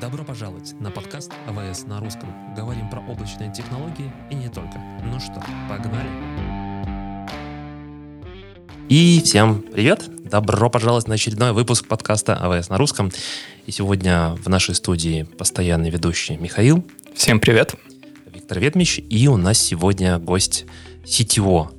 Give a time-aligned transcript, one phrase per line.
[0.00, 2.54] Добро пожаловать на подкаст АВС на русском.
[2.54, 4.78] Говорим про облачные технологии и не только.
[5.02, 6.08] Ну что, погнали?
[8.88, 10.08] И всем привет!
[10.24, 13.10] Добро пожаловать на очередной выпуск подкаста АВС на русском.
[13.66, 16.84] И сегодня в нашей студии постоянный ведущий Михаил.
[17.16, 17.74] Всем привет!
[18.32, 19.00] Виктор Ветмич.
[19.10, 20.64] И у нас сегодня гость
[21.02, 21.72] CTO.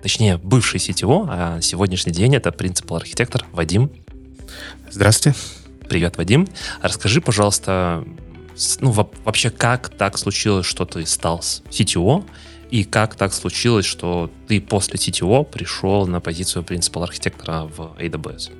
[0.00, 3.90] Точнее, бывший CTO, а сегодняшний день это принципал архитектор Вадим.
[4.90, 5.38] Здравствуйте.
[5.88, 6.46] Привет, Вадим.
[6.82, 8.04] Расскажи, пожалуйста,
[8.80, 8.90] ну,
[9.24, 12.24] вообще, как так случилось, что ты стал CTO,
[12.70, 18.52] и как так случилось, что ты после CTO пришел на позицию принципал архитектора в AWS?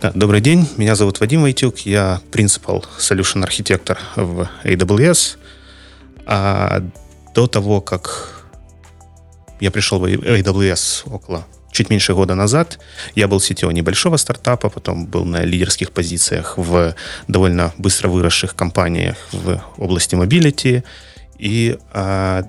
[0.00, 5.38] Да, добрый день, меня зовут Вадим Войтюк, я принципал solution архитектор в AWS.
[6.26, 6.82] А
[7.32, 8.44] до того, как
[9.60, 12.78] я пришел в AWS около чуть меньше года назад
[13.16, 16.94] я был CTO небольшого стартапа, потом был на лидерских позициях в
[17.28, 20.84] довольно быстро выросших компаниях в области mobility.
[21.38, 22.44] И а,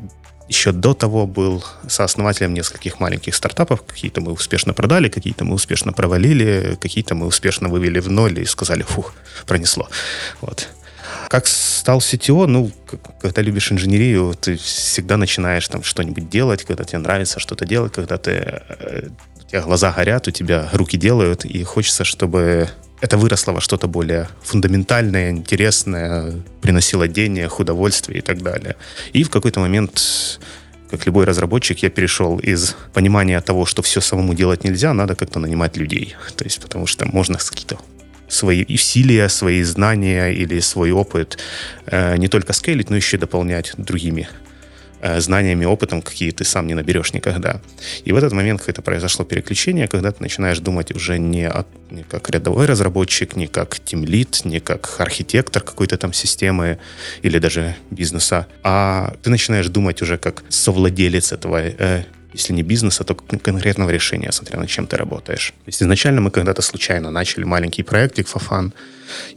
[0.49, 3.81] еще до того был сооснователем нескольких маленьких стартапов.
[3.81, 8.45] Какие-то мы успешно продали, какие-то мы успешно провалили, какие-то мы успешно вывели в ноль и
[8.45, 9.13] сказали, фух,
[9.47, 9.89] пронесло.
[10.41, 10.69] Вот.
[11.33, 12.71] Как стал CTO, ну,
[13.19, 18.17] когда любишь инженерию, ты всегда начинаешь там что-нибудь делать, когда тебе нравится что-то делать, когда
[18.17, 19.07] ты, э,
[19.39, 22.69] у тебя глаза горят, у тебя руки делают, и хочется, чтобы
[23.01, 28.75] это выросло во что-то более фундаментальное, интересное, приносило денег, удовольствие и так далее.
[29.13, 30.39] И в какой-то момент
[30.91, 35.39] как любой разработчик, я перешел из понимания того, что все самому делать нельзя, надо как-то
[35.39, 36.15] нанимать людей.
[36.35, 37.79] То есть, потому что можно какие-то
[38.27, 41.37] свои усилия, свои знания или свой опыт
[41.85, 44.27] э, не только скейлить, но еще и дополнять другими
[45.01, 47.61] э, знаниями, опытом, какие ты сам не наберешь никогда.
[48.05, 52.03] И в этот момент это произошло переключение, когда ты начинаешь думать уже не, от, не
[52.03, 56.79] как рядовой разработчик, не как тимлит, не как архитектор какой-то там системы
[57.21, 63.03] или даже бизнеса, а ты начинаешь думать уже как совладелец этого э, если не бизнеса,
[63.03, 65.53] то конкретного решения, смотря на чем ты работаешь.
[65.65, 68.71] То есть изначально мы когда-то случайно начали маленький проектик for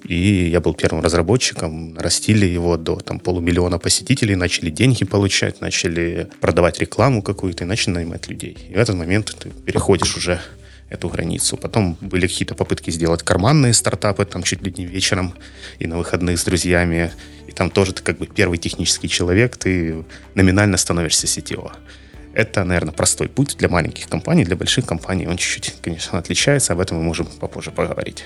[0.04, 6.28] и я был первым разработчиком, растили его до там, полумиллиона посетителей, начали деньги получать, начали
[6.40, 8.56] продавать рекламу какую-то и начали нанимать людей.
[8.70, 10.40] И в этот момент ты переходишь уже
[10.88, 11.56] эту границу.
[11.56, 15.34] Потом были какие-то попытки сделать карманные стартапы, там чуть ли не вечером
[15.78, 17.12] и на выходных с друзьями.
[17.48, 20.04] И там тоже ты как бы первый технический человек, ты
[20.34, 21.72] номинально становишься CTO.
[22.36, 25.26] Это, наверное, простой путь для маленьких компаний, для больших компаний.
[25.26, 28.24] Он чуть-чуть, конечно, отличается, об этом мы можем попозже поговорить.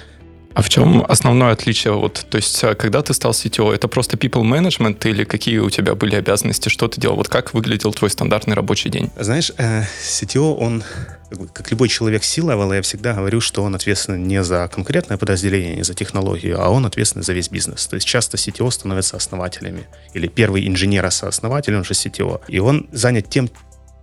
[0.52, 1.92] А в чем основное отличие?
[1.92, 5.70] Вот, то есть, а, когда ты стал CTO, это просто people management или какие у
[5.70, 7.14] тебя были обязанности, что ты делал?
[7.14, 9.10] Вот как выглядел твой стандартный рабочий день?
[9.16, 10.82] Знаешь, э, CTO, он,
[11.52, 15.84] как любой человек C-level, я всегда говорю, что он ответственен не за конкретное подразделение, не
[15.84, 17.86] за технологию, а он ответственен за весь бизнес.
[17.86, 19.86] То есть часто CTO становятся основателями.
[20.14, 22.40] Или первый инженер-сооснователь, он же CTO.
[22.48, 23.48] И он занят тем,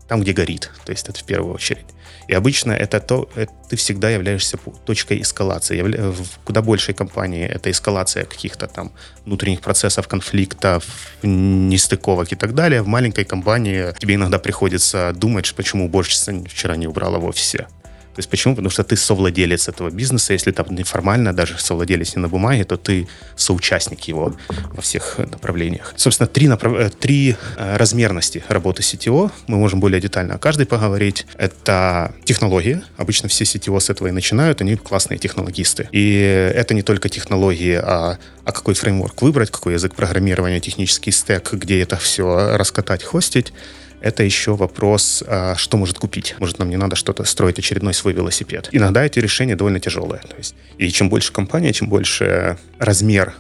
[0.08, 0.72] там, где горит.
[0.86, 1.86] То есть это в первую очередь.
[2.28, 5.78] И обычно это то, это ты всегда являешься точкой эскалации.
[5.78, 8.92] Явля, в куда большей компании это эскалация каких-то там
[9.26, 10.86] внутренних процессов, конфликтов,
[11.24, 12.82] нестыковок и так далее.
[12.82, 17.68] В маленькой компании тебе иногда приходится думать, почему уборщица вчера не убрала в офисе.
[18.18, 18.56] То есть почему?
[18.56, 20.34] Потому что ты совладелец этого бизнеса.
[20.34, 24.36] Если там неформально, даже совладелец не на бумаге, то ты соучастник его
[24.74, 25.94] во всех направлениях.
[25.98, 26.74] Собственно, три, направ...
[26.74, 29.32] Э, три э, размерности работы CTO.
[29.46, 31.28] Мы можем более детально о каждой поговорить.
[31.38, 32.82] Это технологии.
[32.98, 34.62] Обычно все CTO с этого и начинают.
[34.62, 35.88] Они классные технологисты.
[35.92, 36.18] И
[36.56, 41.84] это не только технологии, а, а какой фреймворк выбрать, какой язык программирования, технический стек, где
[41.84, 43.54] это все раскатать, хостить
[44.02, 46.36] это еще вопрос, а, что может купить.
[46.40, 48.70] Может, нам не надо что-то строить, очередной свой велосипед.
[48.72, 50.22] Иногда эти решения довольно тяжелые.
[50.22, 53.34] То есть, и чем больше компания, чем больше размер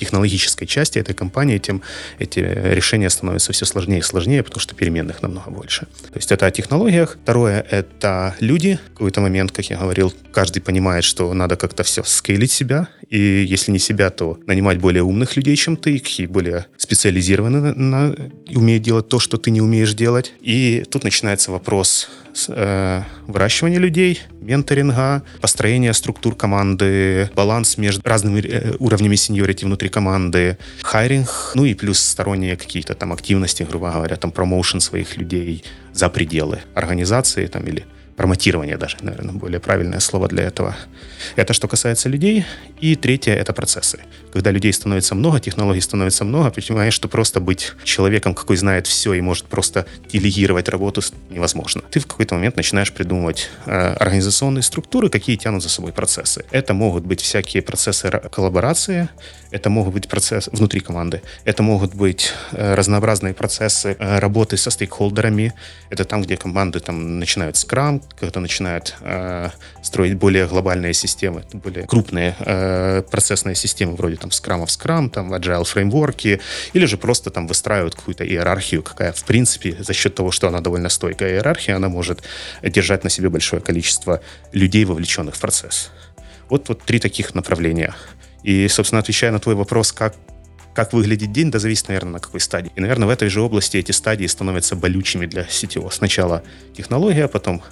[0.00, 1.82] технологической части этой компании, тем
[2.18, 5.86] эти решения становятся все сложнее и сложнее, потому что переменных намного больше.
[6.12, 7.18] То есть это о технологиях.
[7.22, 8.78] Второе— это люди.
[8.90, 13.18] В какой-то момент, как я говорил, каждый понимает, что надо как-то все скейлить себя, и
[13.18, 18.16] если не себя, то нанимать более умных людей, чем ты, какие более специализированы на, на,
[18.54, 20.32] умеют делать то, что ты не умеешь делать.
[20.40, 22.08] И тут начинается вопрос
[22.48, 30.58] э, выращивания людей, менторинга, построения структур команды, баланс между разными э, уровнями сеньорити внутри команды,
[30.82, 36.08] хайринг, ну и плюс сторонние какие-то там активности, грубо говоря, там промоушен своих людей за
[36.08, 37.84] пределы организации там или
[38.20, 40.76] форматирование даже, наверное, более правильное слово для этого.
[41.36, 42.44] Это что касается людей.
[42.78, 44.00] И третье— это процессы.
[44.30, 49.14] Когда людей становится много, технологий становится много, понимаешь, что просто быть человеком, какой знает все
[49.14, 51.00] и может просто делегировать работу
[51.30, 51.80] невозможно.
[51.90, 56.44] Ты в какой-то момент начинаешь придумывать э, организационные структуры, какие тянут за собой процессы.
[56.50, 59.08] Это могут быть всякие процессы коллаборации,
[59.50, 64.70] это могут быть процессы внутри команды, это могут быть э, разнообразные процессы э, работы со
[64.70, 65.52] стейкхолдерами,
[65.90, 69.50] это там, где команды там начинают скрам, когда начинают э,
[69.82, 75.32] строить более глобальные системы, более крупные э, процессные системы, вроде там скрама в скрам, там
[75.34, 76.40] agile фреймворки,
[76.72, 80.60] или же просто там выстраивают какую-то иерархию, какая в принципе за счет того, что она
[80.60, 82.22] довольно стойкая иерархия, она может
[82.62, 84.20] держать на себе большое количество
[84.52, 85.90] людей, вовлеченных в процесс.
[86.48, 87.94] Вот, вот три таких направления.
[88.42, 90.14] И, собственно, отвечая на твой вопрос, как
[90.72, 92.70] как выглядит день, да зависит, наверное, на какой стадии.
[92.76, 95.90] И, наверное, в этой же области эти стадии становятся болючими для CTO.
[95.90, 96.44] Сначала
[96.76, 97.62] технология, потом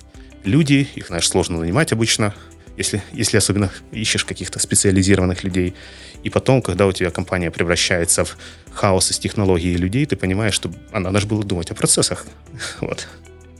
[0.44, 2.34] люди, их, знаешь, сложно нанимать обычно,
[2.76, 5.74] если, если особенно ищешь каких-то специализированных людей.
[6.22, 8.36] И потом, когда у тебя компания превращается в
[8.72, 12.26] хаос из технологий и людей, ты понимаешь, что а надо же было думать о процессах.
[12.80, 13.06] Вот.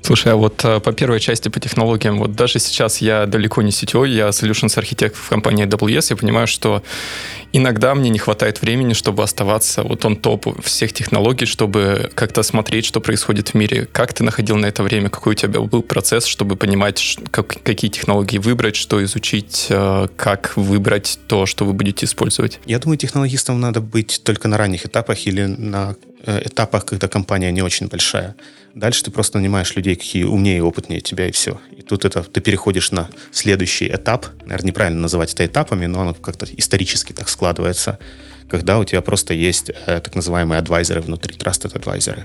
[0.03, 3.71] Слушай, а вот э, по первой части по технологиям, вот даже сейчас я далеко не
[3.71, 6.83] CTO, я solutions архитект в компании AWS, я понимаю, что
[7.53, 12.85] иногда мне не хватает времени, чтобы оставаться вот он топ всех технологий, чтобы как-то смотреть,
[12.85, 13.87] что происходит в мире.
[13.91, 15.11] Как ты находил на это время?
[15.11, 20.57] Какой у тебя был процесс, чтобы понимать, как, какие технологии выбрать, что изучить, э, как
[20.57, 22.61] выбрать то, что вы будете использовать?
[22.67, 27.51] Я думаю, технологистам надо быть только на ранних этапах или на э, этапах, когда компания
[27.53, 28.35] не очень большая.
[28.79, 31.61] Дальше ты просто нанимаешь людей, какие умнее и опытнее тебя, и все.
[31.77, 34.27] И тут это ты переходишь на следующий этап.
[34.43, 37.99] Наверное, неправильно называть это этапами, но оно как-то исторически так складывается,
[38.49, 42.23] когда у тебя просто есть э, так называемые адвайзеры внутри, trusted адвайзеры.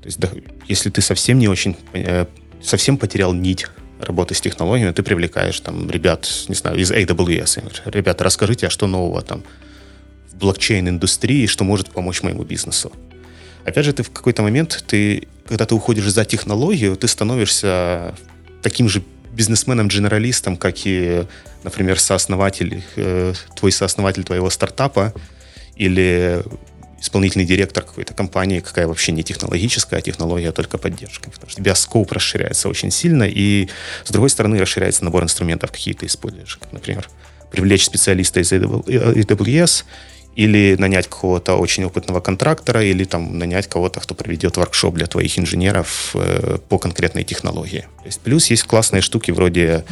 [0.00, 0.28] То есть, да,
[0.66, 2.26] если ты совсем не очень, э,
[2.60, 3.66] совсем потерял нить
[4.00, 7.62] работы с технологиями, ты привлекаешь там ребят, не знаю, из AWS.
[7.84, 9.44] Ребята, расскажите, а что нового там
[10.32, 12.90] в блокчейн-индустрии, что может помочь моему бизнесу.
[13.64, 18.14] Опять же, ты в какой-то момент, ты, когда ты уходишь за технологию, ты становишься
[18.62, 21.24] таким же бизнесменом-дженералистом, как и,
[21.64, 25.14] например, сооснователь, э, твой сооснователь твоего стартапа
[25.76, 26.42] или
[27.00, 31.30] исполнительный директор какой-то компании, какая вообще не технологическая, а технология а только поддержка.
[31.30, 33.68] Потому что у тебя скоп расширяется очень сильно, и
[34.04, 36.58] с другой стороны расширяется набор инструментов, какие ты используешь.
[36.70, 37.08] Например,
[37.50, 39.84] привлечь специалиста из AWS
[40.34, 45.38] или нанять какого-то очень опытного контрактора, или там нанять кого-то, кто проведет воркшоп для твоих
[45.38, 47.86] инженеров э, по конкретной технологии.
[47.98, 49.84] То есть, плюс есть классные штуки вроде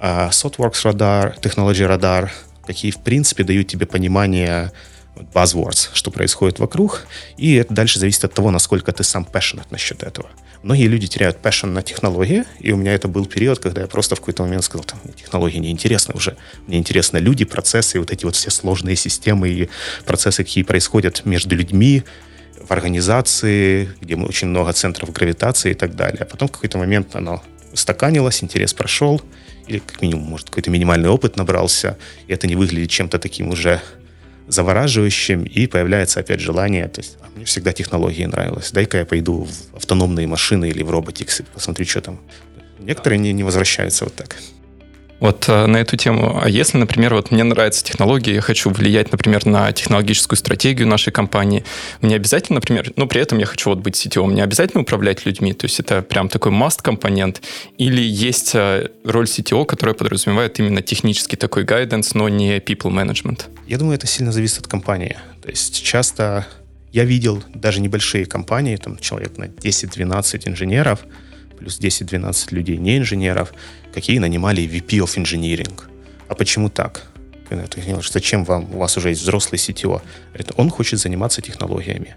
[0.00, 2.30] э, SOTWORKS Radar, Technology Radar,
[2.66, 4.72] какие, в принципе, дают тебе понимание
[5.16, 7.06] buzzwords, что происходит вокруг,
[7.36, 10.28] и это дальше зависит от того, насколько ты сам passionate насчет этого.
[10.62, 14.14] Многие люди теряют passion на технологии, и у меня это был период, когда я просто
[14.14, 16.36] в какой-то момент сказал, там, технологии не интересны уже.
[16.68, 19.68] Мне интересны люди, процессы, вот эти вот все сложные системы и
[20.06, 22.04] процессы, какие происходят между людьми,
[22.62, 26.20] в организации, где очень много центров гравитации и так далее.
[26.22, 27.42] А потом в какой-то момент оно
[27.72, 29.20] устаканилось, интерес прошел,
[29.66, 31.98] или как минимум, может, какой-то минимальный опыт набрался,
[32.28, 33.80] и это не выглядит чем-то таким уже
[34.48, 39.44] завораживающим, и появляется опять желание, то есть, а мне всегда технологии нравилось, дай-ка я пойду
[39.72, 42.20] в автономные машины или в роботиксы, посмотрю, что там.
[42.78, 44.36] Некоторые не, не возвращаются вот так.
[45.22, 46.40] Вот э, на эту тему.
[46.42, 51.12] А если, например, вот мне нравится технология, я хочу влиять, например, на технологическую стратегию нашей
[51.12, 51.64] компании,
[52.00, 55.52] мне обязательно, например, ну, при этом я хочу вот быть CTO, мне обязательно управлять людьми,
[55.52, 57.40] то есть это прям такой must-компонент,
[57.78, 63.42] или есть э, роль CTO, которая подразумевает именно технический такой guidance, но не people management?
[63.68, 65.16] Я думаю, это сильно зависит от компании.
[65.40, 66.48] То есть часто
[66.90, 70.98] я видел даже небольшие компании, там человек на 10-12 инженеров,
[71.62, 73.52] плюс 10-12 людей не инженеров,
[73.94, 75.80] какие нанимали VP of Engineering.
[76.28, 77.02] А почему так?
[78.12, 80.02] Зачем вам, у вас уже есть взрослый CTO?
[80.34, 82.16] Это он хочет заниматься технологиями.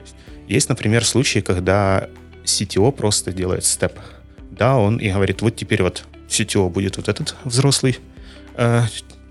[0.00, 0.16] Есть,
[0.48, 2.08] есть, например, случаи, когда
[2.44, 3.92] CTO просто делает степ.
[4.50, 7.98] Да, он и говорит, вот теперь вот CTO будет вот этот взрослый
[8.56, 8.82] э,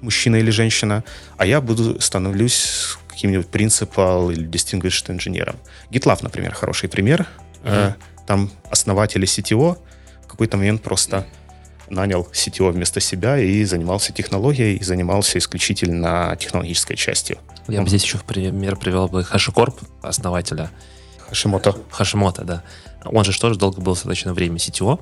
[0.02, 1.04] мужчина или женщина,
[1.38, 5.56] а я буду становлюсь каким-нибудь принципал или distinguished инженером.
[5.92, 7.28] GitLab, например, хороший пример.
[7.64, 7.94] Mm-hmm.
[8.26, 9.78] Там основатели CTO
[10.24, 11.26] в какой-то момент просто
[11.90, 17.38] нанял CTO вместо себя и занимался технологией, и занимался исключительно технологической частью.
[17.68, 20.72] Я бы здесь еще в пример привел бы HashiCorp, основателя.
[21.28, 21.76] Хашимото.
[21.90, 22.64] Хашимото, да.
[23.06, 25.00] Он же тоже долго был достаточно время CTO,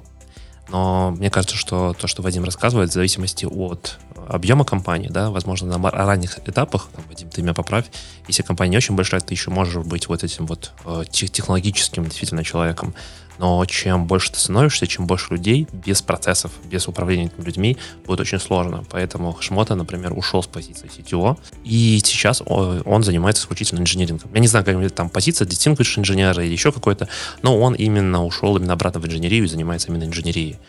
[0.71, 3.97] но мне кажется, что то, что Вадим рассказывает, в зависимости от
[4.27, 7.85] объема компании, да, возможно, на ранних этапах, там, Вадим, ты меня поправь,
[8.27, 12.43] если компания не очень большая, ты еще можешь быть вот этим вот э, технологическим действительно
[12.43, 12.93] человеком.
[13.41, 18.19] Но чем больше ты становишься, чем больше людей, без процессов, без управления этими людьми, будет
[18.19, 18.83] очень сложно.
[18.91, 24.29] Поэтому Хашмота, например, ушел с позиции CTO, и сейчас он занимается исключительно инженерингом.
[24.31, 27.07] Я не знаю, как там позиция distinguished инженера или еще какой-то,
[27.41, 30.59] но он именно ушел именно обратно в инженерию и занимается именно инженерией.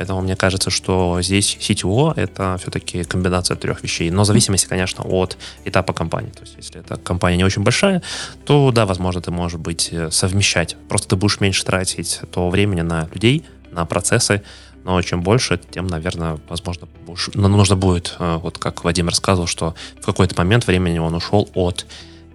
[0.00, 4.10] Поэтому мне кажется, что здесь CTO— это все-таки комбинация трех вещей.
[4.10, 6.30] Но в зависимости, конечно, от этапа компании.
[6.30, 8.02] То есть, если эта компания не очень большая,
[8.46, 10.76] то, да, возможно, ты можешь быть э, совмещать.
[10.88, 14.42] Просто ты будешь меньше тратить то времени на людей, на процессы,
[14.84, 19.46] но чем больше, тем, наверное, возможно, будешь, ну, нужно будет, э, вот как Вадим рассказывал,
[19.46, 21.86] что в какой-то момент времени он ушел от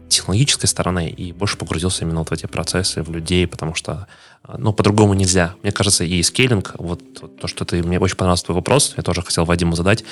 [0.09, 4.07] технологической стороны и больше погрузился именно вот в эти процессы, в людей, потому что,
[4.47, 5.55] э, ну, по-другому нельзя.
[5.63, 7.01] Мне кажется, и скейлинг, вот
[7.39, 10.03] то, что ты, мне очень понравился твой вопрос, я тоже хотел Вадиму задать,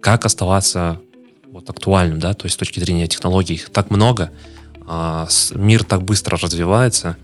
[0.00, 0.98] как оставаться
[1.52, 3.62] вот актуальным, да, то есть с точки зрения технологий?
[3.72, 4.32] Так много,
[4.86, 7.18] а, мир так быстро развивается,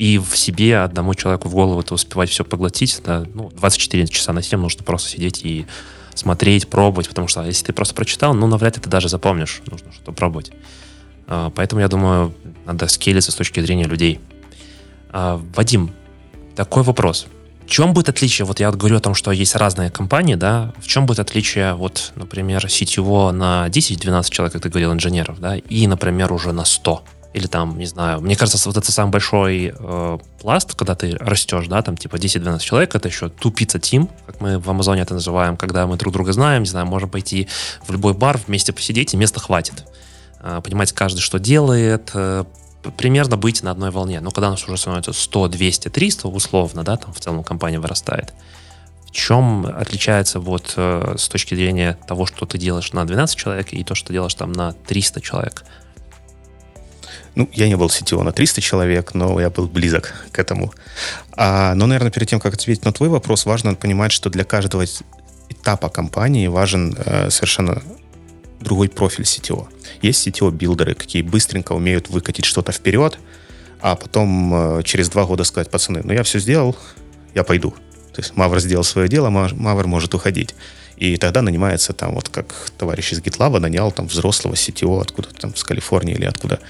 [0.00, 4.32] и в себе одному человеку в голову это успевать все поглотить, да, ну, 24 часа
[4.32, 5.66] на 7 нужно просто сидеть и
[6.14, 9.92] смотреть, пробовать, потому что если ты просто прочитал, ну, навряд ли ты даже запомнишь, нужно
[9.92, 10.52] что-то пробовать.
[11.26, 12.32] А, поэтому, я думаю,
[12.64, 14.20] надо скейлиться с точки зрения людей.
[15.10, 15.90] А, Вадим,
[16.56, 17.26] такой вопрос.
[17.66, 20.86] В чем будет отличие, вот я говорю о том, что есть разные компании, да, в
[20.86, 25.86] чем будет отличие, вот, например, сетевого на 10-12 человек, как ты говорил, инженеров, да, и,
[25.86, 27.04] например, уже на 100?
[27.32, 31.68] Или там, не знаю, мне кажется, вот это самый большой э, пласт, когда ты растешь,
[31.68, 35.56] да, там типа 10-12 человек, это еще тупица тим, как мы в Амазоне это называем,
[35.56, 37.48] когда мы друг друга знаем, не знаю, можем пойти
[37.86, 39.84] в любой бар, вместе посидеть, и места хватит.
[40.40, 42.44] Э, понимать каждый, что делает, э,
[42.96, 44.20] примерно быть на одной волне.
[44.20, 47.78] Но когда у нас уже становится 100, 200, 300 условно, да, там в целом компания
[47.78, 48.32] вырастает,
[49.06, 53.72] в чем отличается вот э, с точки зрения того, что ты делаешь на 12 человек
[53.72, 55.64] и то, что ты делаешь там на 300 человек?
[57.34, 60.72] Ну, я не был CTO на 300 человек, но я был близок к этому.
[61.32, 64.84] А, но, наверное, перед тем, как ответить на твой вопрос, важно понимать, что для каждого
[65.48, 67.82] этапа компании важен э, совершенно
[68.60, 69.68] другой профиль CTO.
[70.02, 73.18] Есть CTO-билдеры, какие быстренько умеют выкатить что-то вперед,
[73.80, 76.76] а потом э, через два года сказать, пацаны, ну я все сделал,
[77.34, 77.70] я пойду.
[78.12, 80.54] То есть Мавр сделал свое дело, Мавр может уходить.
[80.96, 85.56] И тогда нанимается там, вот как товарищ из GitLab нанял там взрослого CTO откуда-то там
[85.56, 86.60] с Калифорнии или откуда,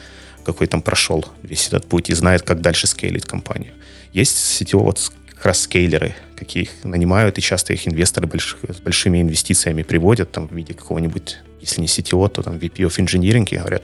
[0.45, 3.73] какой там прошел весь этот путь и знает, как дальше скейлить компанию.
[4.13, 8.81] Есть CTO вот как раз скейлеры, какие их нанимают, и часто их инвесторы больших, с
[8.81, 13.47] большими инвестициями приводят там в виде какого-нибудь если не CTO, то там VP of Engineering,
[13.51, 13.83] и говорят,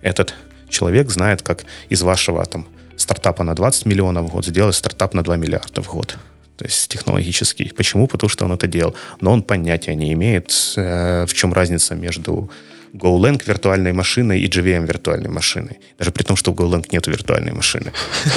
[0.00, 0.34] этот
[0.68, 2.66] человек знает, как из вашего там
[2.96, 6.16] стартапа на 20 миллионов в год сделать стартап на 2 миллиарда в год.
[6.56, 7.72] То есть технологический.
[7.76, 8.06] Почему?
[8.06, 8.94] Потому что он это делал.
[9.20, 12.50] Но он понятия не имеет, э, в чем разница между
[12.92, 15.78] GoLang виртуальной машиной и JVM виртуальной машиной.
[15.98, 17.92] Даже при том, что в GoLang нет виртуальной машины.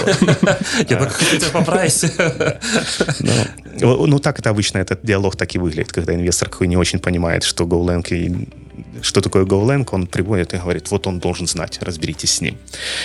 [0.89, 2.05] Я только хочу тебя поправить.
[3.81, 7.00] Ну, ну, так это обычно, этот диалог так и выглядит, когда инвестор какой не очень
[7.00, 8.47] понимает, что GoLang и
[9.01, 12.57] что такое GoLang, он приводит и говорит, вот он должен знать, разберитесь с ним.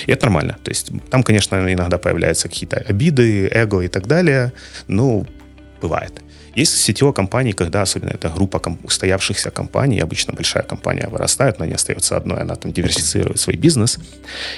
[0.07, 0.57] И это нормально.
[0.63, 4.53] То есть там, конечно, иногда появляются какие-то обиды, эго и так далее.
[4.89, 5.27] Ну,
[5.83, 6.23] бывает.
[6.55, 11.75] Есть сетевые компании, когда особенно это группа устоявшихся компаний, обычно большая компания вырастает, но не
[11.75, 13.99] остается одной, она там диверсифицирует свой бизнес,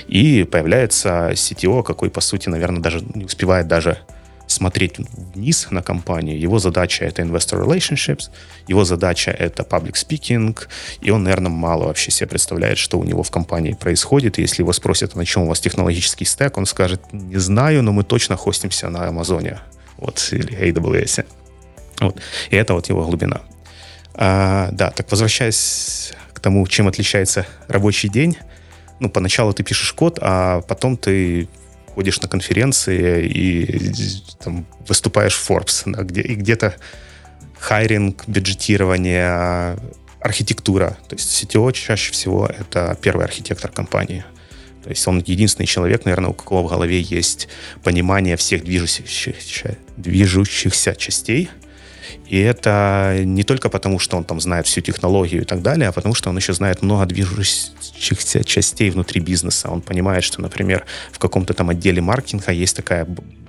[0.09, 3.99] и появляется сетево, какой, по сути, наверное, даже не успевает даже
[4.53, 4.99] смотреть
[5.35, 6.39] вниз на компанию.
[6.39, 8.31] Его задача это investor relationships,
[8.69, 10.57] его задача это public speaking,
[11.01, 14.39] и он, наверное, мало вообще себе представляет, что у него в компании происходит.
[14.39, 17.93] И если его спросят, на чем у вас технологический стек, он скажет, не знаю, но
[17.93, 19.59] мы точно хостимся на Амазоне
[19.97, 21.25] вот, или AWS.
[22.03, 22.21] Вот.
[22.51, 23.43] И это вот его глубина.
[24.15, 28.37] А, да, так возвращаясь к тому, чем отличается рабочий день.
[29.01, 31.49] Ну, поначалу ты пишешь код, а потом ты
[31.95, 33.93] ходишь на конференции и
[34.43, 36.75] там, выступаешь в Forbes, да, где, и где-то
[37.59, 39.79] хайринг, бюджетирование,
[40.21, 40.97] архитектура.
[41.09, 44.25] То есть CTO чаще всего это первый архитектор компании.
[44.83, 47.49] То есть он единственный человек, наверное, у кого в голове есть
[47.85, 51.51] понимание всех движущихся, движущихся частей–
[52.27, 55.93] и это не только потому, что он там знает всю технологию и так далее, а
[55.93, 59.71] потому что он еще знает много движущихся частей внутри бизнеса.
[59.71, 63.07] Он понимает, что, например, в каком-то там отделе маркетинга есть такая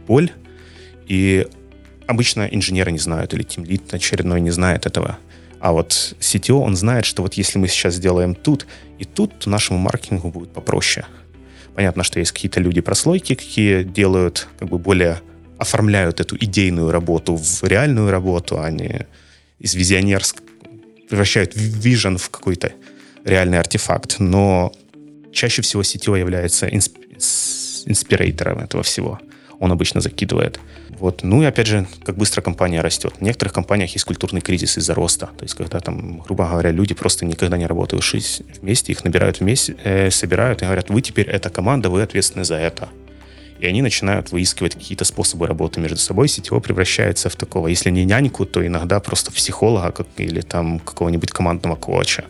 [0.08, 0.32] боль,
[1.08, 1.48] и
[2.08, 5.18] обычно инженеры не знают, или тимлит очередной не знает этого.
[5.60, 8.68] А вот CTO, он знает, что вот если мы сейчас сделаем тут
[9.00, 11.06] и тут, то нашему маркетингу будет попроще.
[11.74, 15.22] Понятно, что есть какие-то люди-прослойки, какие делают как бы более
[15.64, 19.08] оформляют эту идейную работу в реальную работу, а не
[19.60, 20.42] из визионерск
[21.10, 22.72] превращают вижен в какой-то
[23.26, 24.20] реальный артефакт.
[24.20, 24.72] Но
[25.32, 26.98] чаще всего сетевой является инсп...
[27.86, 29.20] инспирейтором этого всего.
[29.60, 30.60] Он обычно закидывает
[31.00, 31.24] Вот.
[31.24, 33.14] Ну и опять же, как быстро компания растет.
[33.20, 35.28] В некоторых компаниях есть культурный кризис из-за роста.
[35.38, 38.04] То есть, когда там, грубо говоря, люди просто никогда не работают
[38.62, 42.56] вместе, их набирают вместе, э, собирают и говорят, вы теперь эта команда, вы ответственны за
[42.56, 42.90] это.
[43.64, 46.28] И они начинают выискивать какие-то способы работы между собой.
[46.28, 51.32] Сетево превращается в такого, если не няньку, то иногда просто психолога как, или там какого-нибудь
[51.32, 52.24] командного коуча.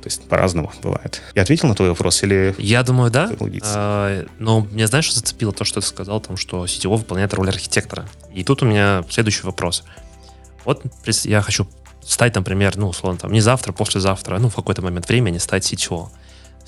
[0.00, 1.20] То есть по-разному бывает.
[1.34, 2.54] Я ответил на твой вопрос или...
[2.56, 3.30] Я думаю, да.
[3.62, 7.50] А, но мне знаешь, что зацепило то, что ты сказал, там, что сетево выполняет роль
[7.50, 8.08] архитектора.
[8.32, 9.84] И тут у меня следующий вопрос.
[10.64, 10.82] Вот
[11.24, 11.68] я хочу
[12.02, 16.10] стать, например, ну, условно, там, не завтра, послезавтра, ну, в какой-то момент времени стать сетево.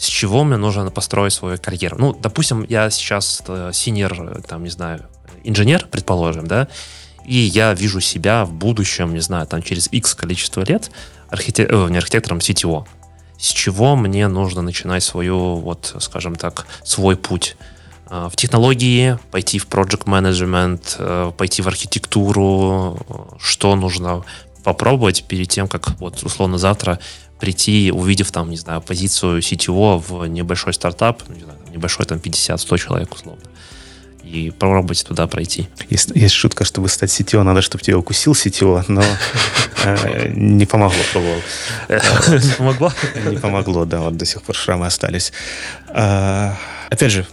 [0.03, 1.97] С чего мне нужно построить свою карьеру?
[1.97, 3.41] Ну, допустим, я сейчас
[3.73, 5.07] синер, э, там, не знаю,
[5.45, 6.67] инженер, предположим, да,
[7.25, 10.91] и я вижу себя в будущем, не знаю, там, через X количество лет
[11.31, 11.71] архитек...
[11.71, 12.85] э, не архитектором сетево
[13.39, 17.57] с чего мне нужно начинать свою, вот, скажем так, свой путь
[18.07, 22.99] а, в технологии, пойти в project management, э, пойти в архитектуру,
[23.41, 24.25] что нужно
[24.63, 26.99] попробовать перед тем, как вот условно завтра
[27.43, 32.79] прийти, увидев там, не знаю, позицию CTO в небольшой стартап, не знаю, небольшой там 50-100
[32.79, 33.43] человек условно
[34.23, 35.69] и попробовать туда пройти.
[35.91, 39.03] Есть, есть шутка, чтобы стать сетево, надо, чтобы тебя укусил сетево, но
[39.85, 41.43] э, не помогло, пробовал.
[41.89, 42.93] Не помогло?
[43.27, 45.33] Не помогло, да, вот до сих пор шрамы остались.
[45.89, 46.57] А,
[46.91, 47.27] опять же,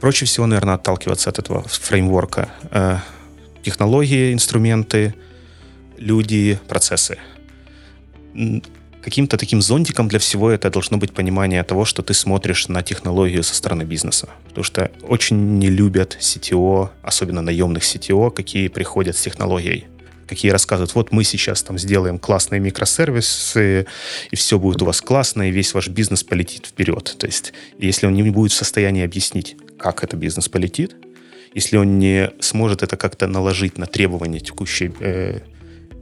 [0.00, 2.48] проще всего, наверное, отталкиваться от этого фреймворка.
[2.70, 2.98] Э,
[3.64, 5.16] технологии, инструменты,
[5.98, 7.18] люди, процессы
[9.02, 13.42] каким-то таким зонтиком для всего это должно быть понимание того, что ты смотришь на технологию
[13.42, 14.28] со стороны бизнеса.
[14.48, 19.86] Потому что очень не любят CTO, особенно наемных CTO, какие приходят с технологией
[20.30, 23.86] какие рассказывают, вот мы сейчас там сделаем классные микросервисы,
[24.30, 27.16] и все будет у вас классно, и весь ваш бизнес полетит вперед.
[27.18, 30.94] То есть, если он не будет в состоянии объяснить, как это бизнес полетит,
[31.52, 35.40] если он не сможет это как-то наложить на требования текущей э,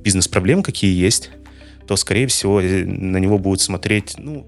[0.02, 1.30] бизнес-проблем, какие есть,
[1.88, 4.46] то, скорее всего, э, на него будут смотреть, ну,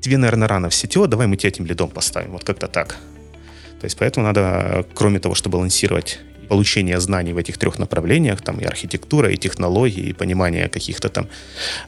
[0.00, 2.32] тебе, наверное, рано в сетево, давай мы тебя этим лидом поставим.
[2.32, 2.96] Вот как-то так.
[3.80, 8.58] То есть поэтому надо, кроме того, чтобы балансировать получение знаний в этих трех направлениях, там
[8.60, 11.26] и архитектура, и технологии, и понимание каких-то там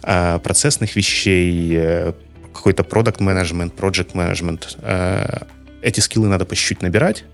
[0.03, 2.13] э, процессных вещей, э,
[2.53, 4.77] какой-то продукт менеджмент, project менеджмент.
[4.83, 5.45] Э,
[5.83, 7.25] эти скиллы надо по чуть-чуть набирать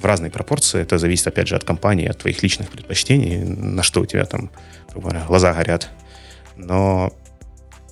[0.00, 0.80] в разной пропорции.
[0.80, 4.50] Это зависит, опять же, от компании, от твоих личных предпочтений, на что у тебя там,
[4.94, 5.90] говоря, глаза горят
[6.56, 7.12] но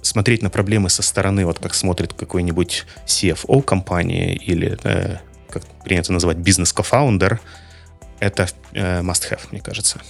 [0.02, 6.12] смотреть на проблемы со стороны, вот как смотрит какой-нибудь CFO компании или, э, как принято
[6.12, 7.40] называть, бизнес-кофаундер,
[8.20, 10.00] это э, must-have, мне кажется.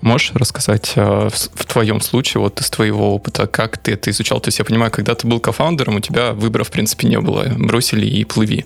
[0.00, 4.40] Можешь рассказать э, в, в твоем случае, вот из твоего опыта, как ты это изучал?
[4.40, 7.46] То есть я понимаю, когда ты был кофаундером, у тебя выбора в принципе не было.
[7.56, 8.64] Бросили и плыви.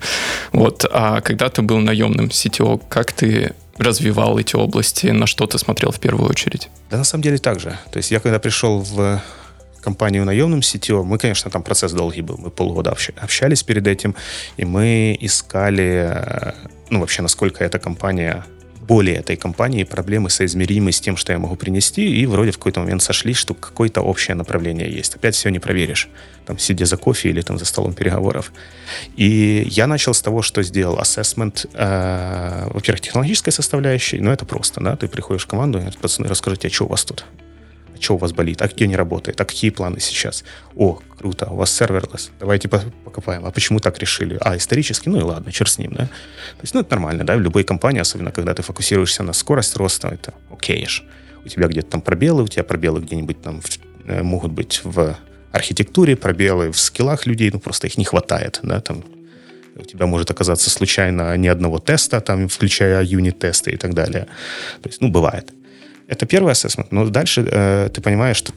[0.52, 0.84] Вот.
[0.90, 5.90] А когда ты был наемным CTO, как ты развивал эти области, на что ты смотрел
[5.90, 6.68] в первую очередь?
[6.90, 7.78] Да, на самом деле так же.
[7.90, 9.22] То есть я когда пришел в
[9.82, 14.14] компанию наемным CTO, мы, конечно, там процесс долгий был, мы полгода общались перед этим,
[14.56, 16.52] и мы искали, э,
[16.90, 18.44] ну, вообще, насколько эта компания
[18.92, 22.80] более этой компании проблемы соизмеримы с тем, что я могу принести, и вроде в какой-то
[22.80, 25.14] момент сошлись, что какое-то общее направление есть.
[25.14, 26.10] Опять все не проверишь,
[26.44, 28.52] там, сидя за кофе или там за столом переговоров.
[29.16, 34.82] И я начал с того, что сделал ассессмент, э, во-первых, технологической составляющей, но это просто,
[34.82, 37.24] да, ты приходишь в команду и говоришь, пацаны, расскажите, а что у вас тут?
[38.02, 40.44] Что у вас болит, а где не работает, а какие планы сейчас.
[40.74, 43.44] О, круто, у вас серверлесс, давайте покопаем.
[43.46, 44.38] А почему так решили?
[44.40, 46.06] А, исторически, ну и ладно, черт с ним, да.
[46.06, 49.76] То есть, ну, это нормально, да, в любой компании, особенно когда ты фокусируешься на скорость
[49.76, 50.86] роста, это окей
[51.44, 53.60] У тебя где-то там пробелы, у тебя пробелы где-нибудь там
[54.06, 55.16] э, могут быть в
[55.52, 59.04] архитектуре, пробелы в скиллах людей, ну, просто их не хватает, да, там
[59.76, 64.26] у тебя может оказаться случайно ни одного теста, там, включая юнит-тесты и так далее.
[64.82, 65.50] То есть, ну, бывает.
[66.12, 68.52] Это первый ассессмент, но дальше э, ты понимаешь, что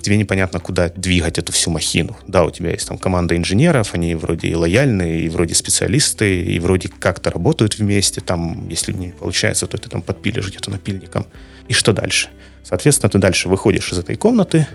[0.00, 2.16] тебе непонятно, куда двигать эту всю махину.
[2.26, 6.58] Да, у тебя есть там команда инженеров, они вроде и лояльные, и вроде специалисты, и
[6.58, 8.20] вроде как-то работают вместе.
[8.20, 11.24] Там, если не получается, то ты там подпилишь где-то напильником.
[11.68, 12.30] И что дальше?
[12.64, 14.66] Соответственно, ты дальше выходишь из этой комнаты,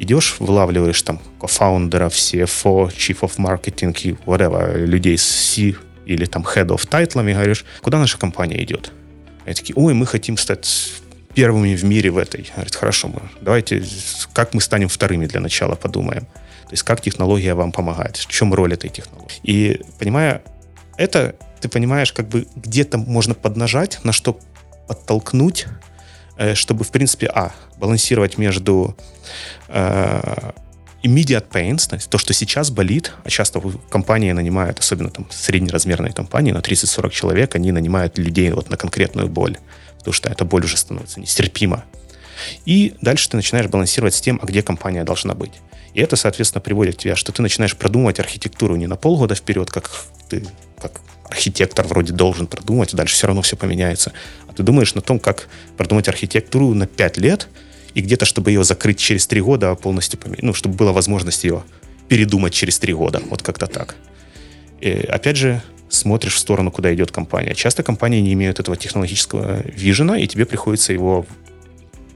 [0.00, 6.42] идешь, вылавливаешь там кофаундеров, CFO, Chief of Marketing и whatever, людей с C или там
[6.42, 8.90] Head of тайтлами, говоришь, куда наша компания идет?
[9.44, 10.90] Они такие, ой, мы хотим стать
[11.38, 12.50] первыми в мире в этой.
[12.52, 13.84] Говорит, хорошо, мы, давайте,
[14.32, 16.22] как мы станем вторыми для начала, подумаем.
[16.22, 19.38] То есть как технология вам помогает, в чем роль этой технологии.
[19.44, 20.42] И понимая
[20.96, 24.40] это, ты понимаешь, как бы где-то можно поднажать, на что
[24.88, 25.66] подтолкнуть,
[26.38, 28.96] э, чтобы, в принципе, а, балансировать между
[29.68, 30.50] э,
[31.04, 36.12] immediate pains, то есть то, что сейчас болит, а часто компании нанимают, особенно там среднеразмерные
[36.12, 39.56] компании, на 30-40 человек, они нанимают людей вот на конкретную боль,
[39.98, 41.84] потому что эта боль уже становится нестерпима.
[42.64, 45.52] И дальше ты начинаешь балансировать с тем, а где компания должна быть.
[45.94, 49.70] И это, соответственно, приводит к тебе, что ты начинаешь продумывать архитектуру не на полгода вперед,
[49.70, 49.90] как
[50.28, 50.46] ты
[50.80, 54.12] как архитектор вроде должен продумать, а дальше все равно все поменяется.
[54.48, 57.48] А ты думаешь на том, как продумать архитектуру на 5 лет,
[57.94, 61.44] и где-то, чтобы ее закрыть через 3 года, а полностью поменять, ну, чтобы была возможность
[61.44, 61.64] ее
[62.08, 63.20] передумать через 3 года.
[63.28, 63.96] Вот как-то так.
[64.80, 67.54] И, опять же, смотришь в сторону, куда идет компания.
[67.54, 71.26] Часто компании не имеют этого технологического вижена, и тебе приходится его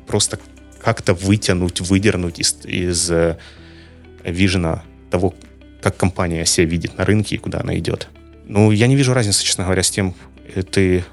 [0.06, 0.38] просто
[0.82, 3.38] как-то вытянуть, выдернуть из, из э,
[4.24, 5.34] вижена того,
[5.80, 8.08] как компания себя видит на рынке и куда она идет.
[8.46, 10.14] Ну, я не вижу разницы, честно говоря, с тем,
[10.54, 11.04] э, ты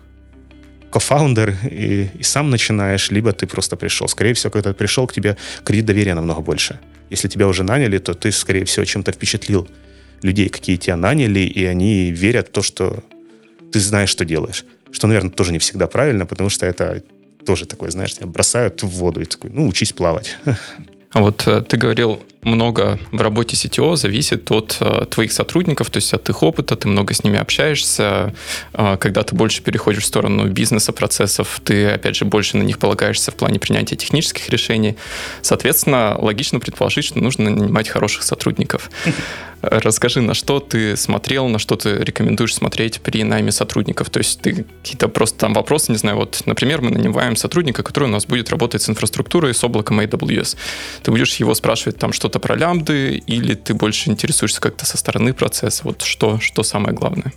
[0.91, 4.07] кофаундер и, и сам начинаешь, либо ты просто пришел.
[4.07, 6.79] Скорее всего, когда ты пришел, к тебе кредит доверия намного больше.
[7.09, 9.67] Если тебя уже наняли, то ты, скорее всего, чем-то впечатлил
[10.21, 13.03] людей, какие тебя наняли, и они верят в то, что
[13.71, 14.65] ты знаешь, что делаешь.
[14.91, 17.03] Что, наверное, тоже не всегда правильно, потому что это
[17.45, 20.37] тоже такое, знаешь, тебя бросают в воду и такой, ну, учись плавать.
[21.11, 25.97] А вот э, ты говорил, много в работе CTO зависит от э, твоих сотрудников, то
[25.97, 28.35] есть от их опыта, ты много с ними общаешься.
[28.73, 32.77] Э, когда ты больше переходишь в сторону бизнеса, процессов, ты, опять же, больше на них
[32.77, 34.97] полагаешься в плане принятия технических решений.
[35.41, 38.91] Соответственно, логично предположить, что нужно нанимать хороших сотрудников.
[39.61, 44.09] Расскажи, на что ты смотрел, на что ты рекомендуешь смотреть при найме сотрудников?
[44.09, 48.05] То есть ты какие-то просто там вопросы, не знаю, вот, например, мы нанимаем сотрудника, который
[48.05, 50.55] у нас будет работать с инфраструктурой, с облаком AWS.
[51.03, 55.33] Ты будешь его спрашивать там что-то про лямбды, или ты больше интересуешься как-то со стороны
[55.33, 55.81] процесса?
[55.83, 57.33] Вот что, что самое главное?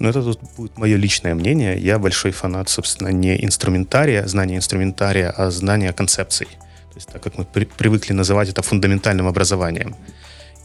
[0.00, 1.78] Ну, это тут будет мое личное мнение.
[1.78, 6.46] Я большой фанат, собственно, не инструментария, знания инструментария, а знания концепций.
[6.46, 9.94] То есть так как мы при, привыкли называть это фундаментальным образованием.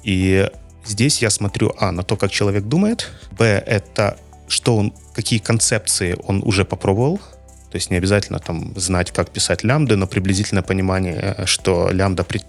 [0.05, 0.49] И
[0.85, 6.15] здесь я смотрю, а, на то, как человек думает, б, это что он, какие концепции
[6.27, 11.35] он уже попробовал, то есть не обязательно там знать, как писать лямбды, но приблизительное понимание,
[11.37, 12.41] э, что лямбда при,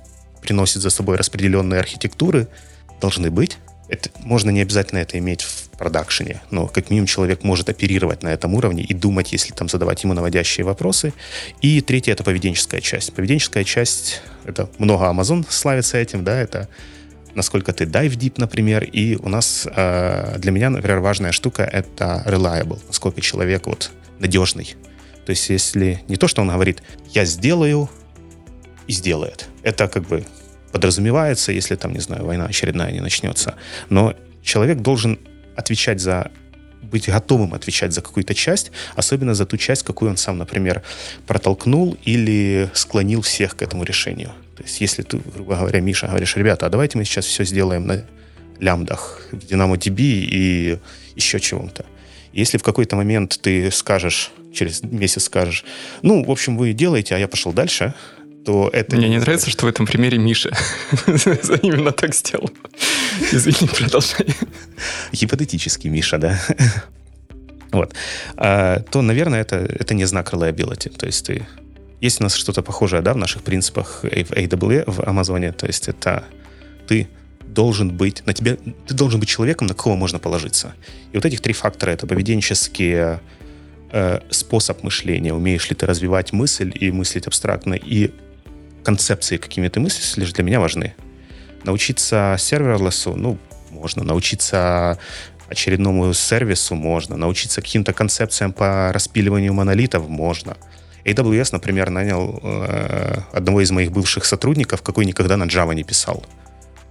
[0.42, 2.48] приносит за собой распределенные архитектуры,
[3.00, 3.56] должны быть.
[3.88, 8.28] Это, можно не обязательно это иметь в продакшене, но как минимум человек может оперировать на
[8.28, 11.14] этом уровне и думать, если там задавать ему наводящие вопросы.
[11.62, 13.14] И третье— это поведенческая часть.
[13.14, 16.68] Поведенческая часть— это много Amazon славится этим, да, это
[17.36, 22.22] насколько ты dive deep, например, и у нас э, для меня, например, важная штука— это
[22.26, 24.74] reliable, насколько человек вот надежный.
[25.26, 27.90] То есть если не то, что он говорит «я сделаю»
[28.86, 29.48] и сделает.
[29.62, 30.24] Это как бы
[30.72, 33.54] подразумевается, если там, не знаю, война очередная не начнется.
[33.90, 35.18] Но человек должен
[35.56, 36.30] отвечать за
[36.82, 40.82] быть готовым отвечать за какую-то часть, особенно за ту часть, какую он сам, например,
[41.26, 44.32] протолкнул или склонил всех к этому решению.
[44.56, 47.86] То есть если ты, грубо говоря, Миша, говоришь, ребята, а давайте мы сейчас все сделаем
[47.86, 48.04] на
[48.58, 50.78] лямбдах, в DynamoDB и
[51.14, 51.84] еще чего-то.
[52.32, 55.64] Если в какой-то момент ты скажешь, через месяц скажешь,
[56.02, 57.94] ну, в общем, вы делаете, а я пошел дальше,
[58.44, 58.96] то это...
[58.96, 60.50] Мне не нравится, что в этом примере Миша
[61.62, 62.50] именно так сделал.
[63.32, 64.26] Извини, продолжай.
[65.12, 66.40] Гипотетический Миша, да.
[67.72, 67.94] Вот.
[68.36, 70.96] А, то, наверное, это, это не знак reliability.
[70.96, 71.46] То есть ты...
[72.00, 75.52] Есть у нас что-то похожее, да, в наших принципах в AWS, в Амазоне.
[75.52, 76.24] То есть это
[76.86, 77.08] ты
[77.46, 80.74] должен быть, на тебе, ты должен быть человеком, на кого можно положиться.
[81.12, 83.20] И вот этих три фактора— это поведенческие
[83.92, 88.10] э, способ мышления, умеешь ли ты развивать мысль и мыслить абстрактно, и
[88.84, 90.94] концепции, какими ты мыслишь, для меня важны.
[91.64, 93.38] Научиться серверлессу, ну,
[93.70, 94.04] можно.
[94.04, 94.98] Научиться
[95.48, 97.16] очередному сервису можно.
[97.16, 100.56] Научиться каким-то концепциям по распиливанию монолитов можно.
[101.06, 106.24] AWS, например, нанял э, одного из моих бывших сотрудников, какой никогда на Java не писал.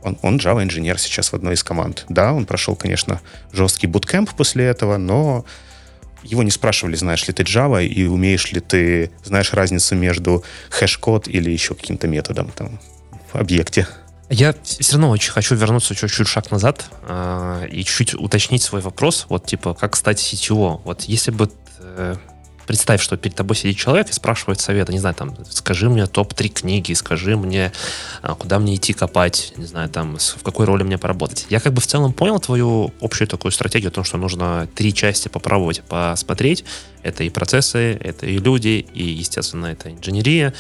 [0.02, 2.06] Он, он Java-инженер сейчас в одной из команд.
[2.10, 5.46] Да, он прошел, конечно, жесткий буткемп после этого, но
[6.24, 11.28] его не спрашивали, знаешь ли ты Java и умеешь ли ты, знаешь разницу между хэш-код
[11.28, 12.80] или еще каким-то методом там
[13.32, 13.88] в объекте.
[14.30, 19.28] Я все равно очень хочу вернуться чуть-чуть шаг назад э, и чуть-чуть уточнить свой вопрос.
[19.30, 20.82] Вот типа, как стать CTO?
[20.84, 22.16] Вот если бы э,
[22.66, 26.50] представь, что перед тобой сидит человек и спрашивает совета, не знаю, там, скажи мне топ-3
[26.50, 27.72] книги, скажи мне,
[28.22, 31.46] а, куда мне идти копать, не знаю, там, в какой роли мне поработать.
[31.50, 34.94] Я как бы в целом понял твою общую такую стратегию о том, что нужно три
[34.94, 36.66] части попробовать, посмотреть.
[37.06, 40.56] Это и процессы, это и люди, и, естественно, это инженерия.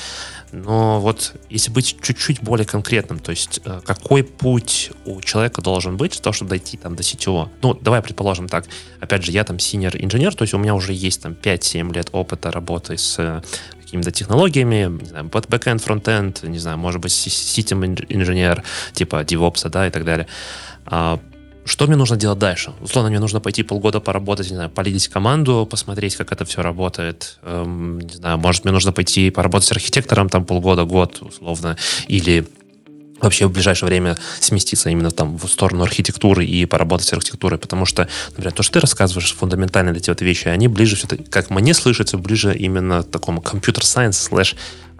[0.51, 5.97] Но вот если быть чуть-чуть более конкретным, то есть э, какой путь у человека должен
[5.97, 7.49] быть для чтобы дойти там до CTO?
[7.63, 8.65] Ну, давай предположим так.
[8.99, 12.09] Опять же, я там синер инженер, то есть у меня уже есть там 5-7 лет
[12.11, 13.41] опыта работы с
[13.81, 19.87] какими-то технологиями, не знаю, backend, frontend, не знаю, может быть, систем инженер, типа DevOps, да,
[19.87, 20.27] и так далее.
[21.65, 22.73] Что мне нужно делать дальше?
[22.79, 27.39] Условно, мне нужно пойти полгода поработать, не знаю, полидить команду, посмотреть, как это все работает.
[27.41, 31.75] Эм, не знаю, может, мне нужно пойти поработать с архитектором там полгода, год, условно,
[32.07, 32.45] или
[33.19, 37.85] вообще в ближайшее время сместиться именно там в сторону архитектуры и поработать с архитектурой, потому
[37.85, 41.73] что, например, то, что ты рассказываешь, фундаментальные эти вот вещи, они ближе, все как мне
[41.73, 44.55] слышится, ближе именно такому компьютер-сайенс слэш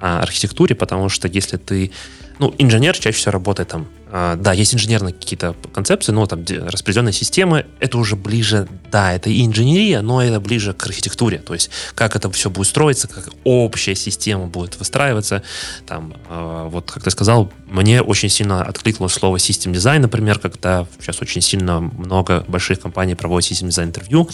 [0.05, 1.91] архитектуре, потому что если ты
[2.39, 3.87] ну, инженер чаще всего работает там.
[4.11, 9.29] А, да, есть инженерные какие-то концепции, но там распределенные системы, это уже ближе, да, это
[9.29, 11.39] и инженерия, но это ближе к архитектуре.
[11.39, 15.43] То есть, как это все будет строиться, как общая система будет выстраиваться.
[15.87, 20.87] Там, а, вот, как ты сказал, мне очень сильно откликнулось слово систем дизайн, например, когда
[20.99, 24.29] сейчас очень сильно много больших компаний проводят систем дизайн интервью.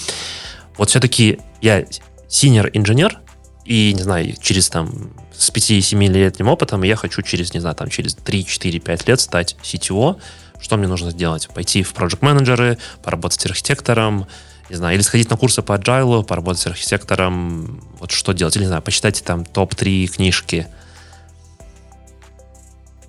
[0.78, 1.86] Вот все-таки я
[2.28, 3.20] синер инженер,
[3.72, 8.18] и, не знаю, через там с 5-7-летним опытом я хочу через, не знаю, там через
[8.18, 10.20] 3-4-5 лет стать CTO.
[10.60, 11.48] Что мне нужно сделать?
[11.48, 14.28] Пойти в project менеджеры поработать архитектором,
[14.70, 18.64] не знаю, или сходить на курсы по agile, поработать с архитектором, вот что делать, или,
[18.64, 20.68] не знаю, почитать там топ-3 книжки.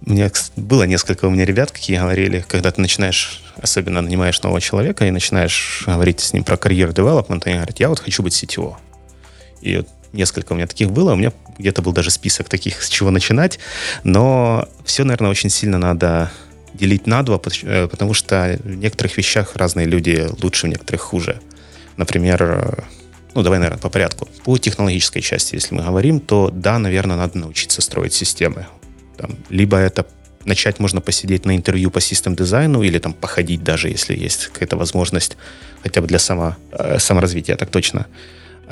[0.07, 4.61] У меня было несколько у меня ребят, какие говорили, когда ты начинаешь, особенно нанимаешь нового
[4.61, 8.33] человека и начинаешь говорить с ним про карьеру девелопмента, они говорят, я вот хочу быть
[8.33, 8.77] CTO.
[9.61, 13.11] И несколько у меня таких было, у меня где-то был даже список таких, с чего
[13.11, 13.59] начинать,
[14.05, 16.31] но все, наверное, очень сильно надо
[16.75, 21.41] делить на два, э, потому что в некоторых вещах разные люди лучше, в некоторых хуже.
[21.97, 22.87] Например,
[23.35, 24.29] ну, давай, наверное, по порядку.
[24.45, 28.67] По технологической части, если мы говорим, то да, наверное, надо научиться строить системы.
[29.17, 30.07] Там, либо это
[30.45, 34.77] начать можно посидеть на интервью по систем дизайну или там походить даже, если есть какая-то
[34.77, 35.37] возможность
[35.83, 38.07] хотя бы для само, э, так точно.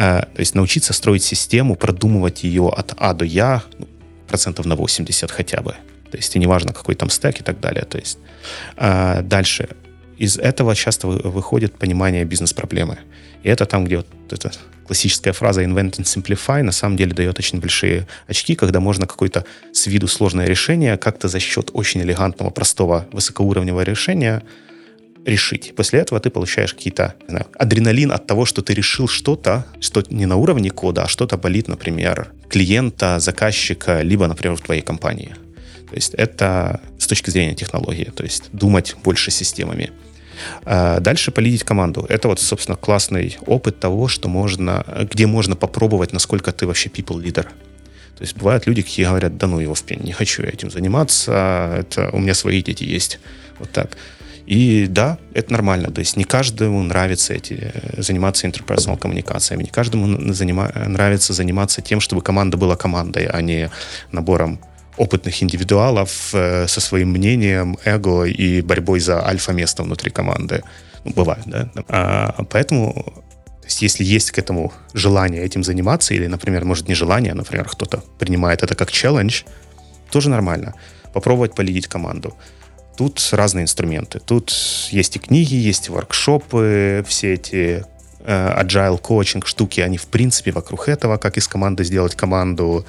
[0.01, 3.87] Э, то есть научиться строить систему, продумывать ее от А до Я ну,
[4.29, 5.73] процентов на 80 хотя бы.
[6.11, 7.85] То есть и неважно, какой там стек и так далее.
[7.85, 8.19] То есть
[8.77, 9.69] э, дальше.
[10.17, 12.99] Из этого часто выходит понимание бизнес-проблемы.
[13.43, 14.53] И это там, где вот эта
[14.87, 19.45] классическая фраза invent and simplify на самом деле дает очень большие очки, когда можно какое-то
[19.73, 24.43] с виду сложное решение как-то за счет очень элегантного, простого, высокоуровневого решения
[25.25, 25.75] решить.
[25.77, 30.27] После этого ты получаешь какие-то знаю, адреналин от того, что ты решил что-то, что не
[30.27, 35.35] на уровне кода, а что-то болит, например, клиента, заказчика, либо, например, в твоей компании.
[35.89, 39.91] То есть это с точки зрения технологии, то есть думать больше системами.
[40.65, 42.07] А дальше полидить команду.
[42.09, 47.23] Это вот, собственно, классный опыт того, что можно, где можно попробовать, насколько ты вообще people
[47.23, 47.47] leader.
[48.17, 50.71] То есть бывают люди, которые говорят, да ну его в пень, не хочу я этим
[50.71, 53.19] заниматься, это у меня свои дети есть.
[53.59, 53.97] Вот так.
[54.51, 55.93] И да, это нормально.
[55.93, 59.63] То есть не каждому нравится эти, э, заниматься интерперсонал коммуникациями.
[59.63, 63.71] Не каждому занима, нравится заниматься тем, чтобы команда была командой, а не
[64.11, 64.59] набором
[64.97, 70.65] опытных индивидуалов э, со своим мнением, эго и борьбой за альфа-место внутри команды.
[71.05, 71.69] Ну, бывает, да.
[71.89, 72.93] А, поэтому
[73.61, 77.37] то есть, если есть к этому желание этим заниматься, или, например, может, не желание, а,
[77.37, 79.43] например, кто-то принимает это как челлендж,
[80.11, 80.75] тоже нормально.
[81.13, 82.35] Попробовать полидить команду.
[83.01, 84.19] Тут разные инструменты.
[84.19, 84.53] Тут
[84.91, 87.83] есть и книги, есть и воркшопы, все эти
[88.19, 92.85] э, agile коучинг штуки, они в принципе вокруг этого, как из команды сделать команду,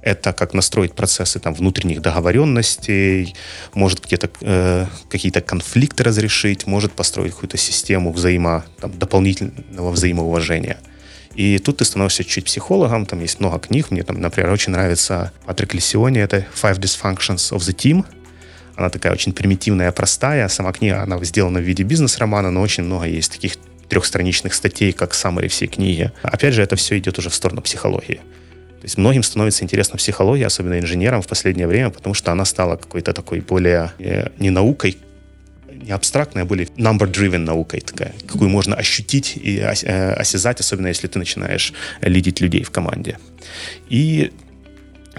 [0.00, 3.34] это как настроить процессы там внутренних договоренностей,
[3.74, 10.78] может где-то э, какие-то конфликты разрешить, может построить какую-то систему взаимо, там, дополнительного взаимоуважения.
[11.34, 15.32] И тут ты становишься чуть психологом, там есть много книг, мне там, например, очень нравится
[15.46, 18.04] Патрик Лисиони, это Five Dysfunctions of the Team,
[18.78, 20.46] она такая очень примитивная, простая.
[20.48, 23.54] Сама книга, она сделана в виде бизнес-романа, но очень много есть таких
[23.88, 26.12] трехстраничных статей, как summary всей книги.
[26.22, 28.20] Опять же, это все идет уже в сторону психологии.
[28.80, 32.76] То есть многим становится интересна психология, особенно инженерам в последнее время, потому что она стала
[32.76, 34.96] какой-то такой более э, не наукой,
[35.72, 41.08] не абстрактной, а более number-driven наукой такая, какую можно ощутить и э, осязать, особенно если
[41.08, 43.18] ты начинаешь лидить людей в команде.
[43.88, 44.30] И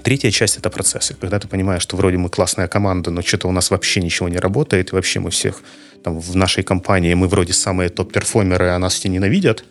[0.04, 1.14] Третья часть— это процессы.
[1.14, 4.38] Когда ты понимаешь, что вроде мы классная команда, но что-то у нас вообще ничего не
[4.38, 5.62] работает, и вообще мы всех
[6.04, 9.66] там, в нашей компании, мы вроде самые топ-перформеры, а нас все ненавидят,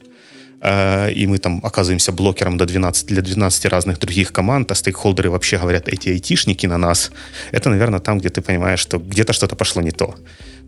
[0.61, 5.31] э, и мы там оказываемся блокером до 12, для 12 разных других команд, а стейкхолдеры
[5.31, 7.11] вообще говорят, эти айтишники на нас.
[7.53, 10.15] Это, наверное, там, где ты понимаешь, что где-то что-то пошло не то.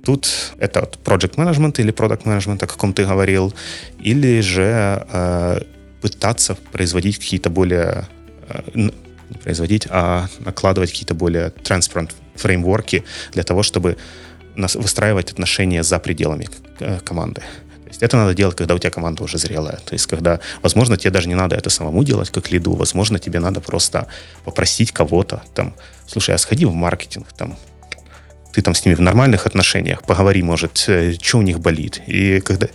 [0.05, 3.53] Тут это project management или product management, о каком ты говорил,
[3.99, 5.61] или же э,
[6.01, 8.07] пытаться производить какие-то более
[8.49, 8.91] э,
[9.31, 13.97] не производить, а накладывать какие-то более transparent фреймворки для того, чтобы
[14.57, 16.49] выстраивать отношения за пределами
[16.81, 17.41] э, команды.
[17.41, 19.79] То есть это надо делать, когда у тебя команда уже зрелая.
[19.85, 23.41] То есть когда, возможно, тебе даже не надо это самому делать, как лиду, возможно, тебе
[23.41, 24.07] надо просто
[24.45, 25.75] попросить кого-то, там,
[26.07, 27.57] слушай, а сходи в маркетинг, там,
[28.53, 32.01] ты там с ними в нормальных отношениях, поговори, может, э, что у них болит.
[32.07, 32.69] И когда,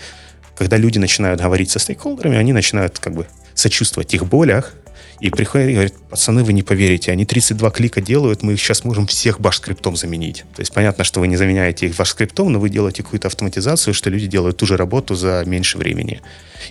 [0.58, 4.74] когда люди начинают говорить со стейкхолдерами, они начинают как бы сочувствовать их болях,
[5.20, 8.84] и приходят и говорят, пацаны, вы не поверите, они 32 клика делают, мы их сейчас
[8.84, 10.44] можем всех баш-скриптом заменить.
[10.56, 14.10] То есть понятно, что вы не заменяете их баш-скриптом, но вы делаете какую-то автоматизацию, что
[14.10, 16.22] люди делают ту же работу за меньше времени.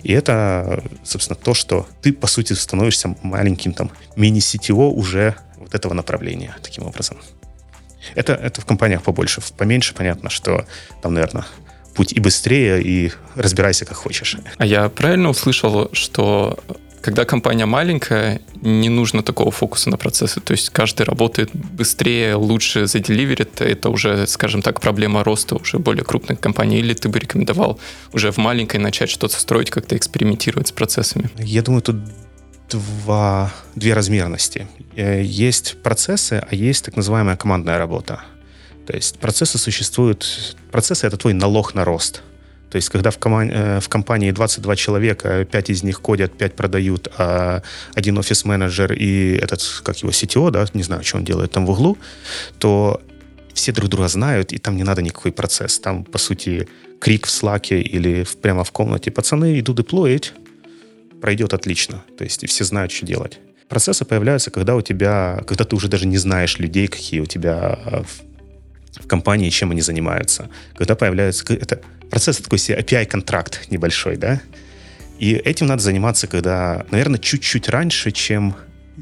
[0.03, 5.93] И это, собственно, то, что ты, по сути, становишься маленьким там мини-CTO уже вот этого
[5.93, 7.17] направления, таким образом.
[8.13, 9.41] Это, это в компаниях побольше.
[9.57, 10.65] Поменьше понятно, что
[11.01, 11.45] там, наверное,
[11.95, 14.37] путь и быстрее, и разбирайся как хочешь.
[14.57, 16.59] А я правильно услышал, что
[17.05, 20.41] когда компания маленькая, не нужно такого фокуса на процессы.
[20.41, 23.61] То есть каждый работает быстрее, лучше заделиверит.
[23.61, 26.79] Это уже, скажем так, проблема роста уже более крупных компаний.
[26.79, 27.79] Или ты бы рекомендовал
[28.11, 31.29] уже в маленькой начать что-то строить, как-то экспериментировать с процессами?
[31.37, 31.97] Я думаю, тут
[32.71, 34.67] два, две размерности.
[34.95, 38.21] Э, есть процессы, а есть так называемая командная работа.
[38.87, 40.57] То есть процессы существуют...
[40.71, 42.23] Процессы— это твой налог на рост—
[42.75, 46.55] то есть, когда в, коман- э, в компании 22 человека, 5 из них кодят, 5
[46.55, 47.61] продают, а
[47.93, 51.69] один офис-менеджер и этот, как его, CTO, да, не знаю, что он делает там в
[51.69, 51.97] углу,
[52.59, 53.01] то
[53.53, 55.79] все друг друга знают, и там не надо никакой процесс.
[55.79, 56.67] Там, по сути,
[56.99, 59.09] крик в слаке или в, прямо в комнате.
[59.09, 60.33] Пацаны, иду деплоить,
[61.21, 62.03] пройдет отлично.
[62.17, 63.39] То есть, все знают, что делать.
[63.69, 67.79] Процессы появляются, когда у тебя, когда ты уже даже не знаешь людей, какие у тебя
[68.03, 70.49] в, в компании, чем они занимаются.
[70.75, 71.53] Когда появляются...
[71.53, 74.41] Это процесс такой себе API-контракт небольшой, да,
[75.19, 78.55] и этим надо заниматься, когда, наверное, чуть-чуть раньше, чем,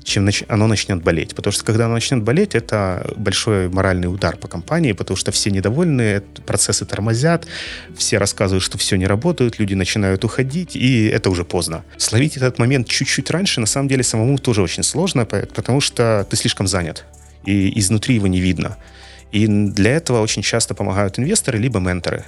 [0.04, 0.44] чем нач...
[0.48, 1.34] оно начнет болеть.
[1.34, 5.50] Потому что когда оно начнет болеть, это большой моральный удар по компании, потому что все
[5.50, 7.48] недовольны, процессы тормозят,
[7.98, 11.84] все рассказывают, что все не работает, люди начинают уходить, и это уже поздно.
[11.98, 16.36] Словить этот момент чуть-чуть раньше, на самом деле, самому тоже очень сложно, потому что ты
[16.36, 17.06] слишком занят,
[17.44, 18.78] и изнутри его не видно.
[19.32, 22.24] И для этого очень часто помогают инвесторы либо менторы.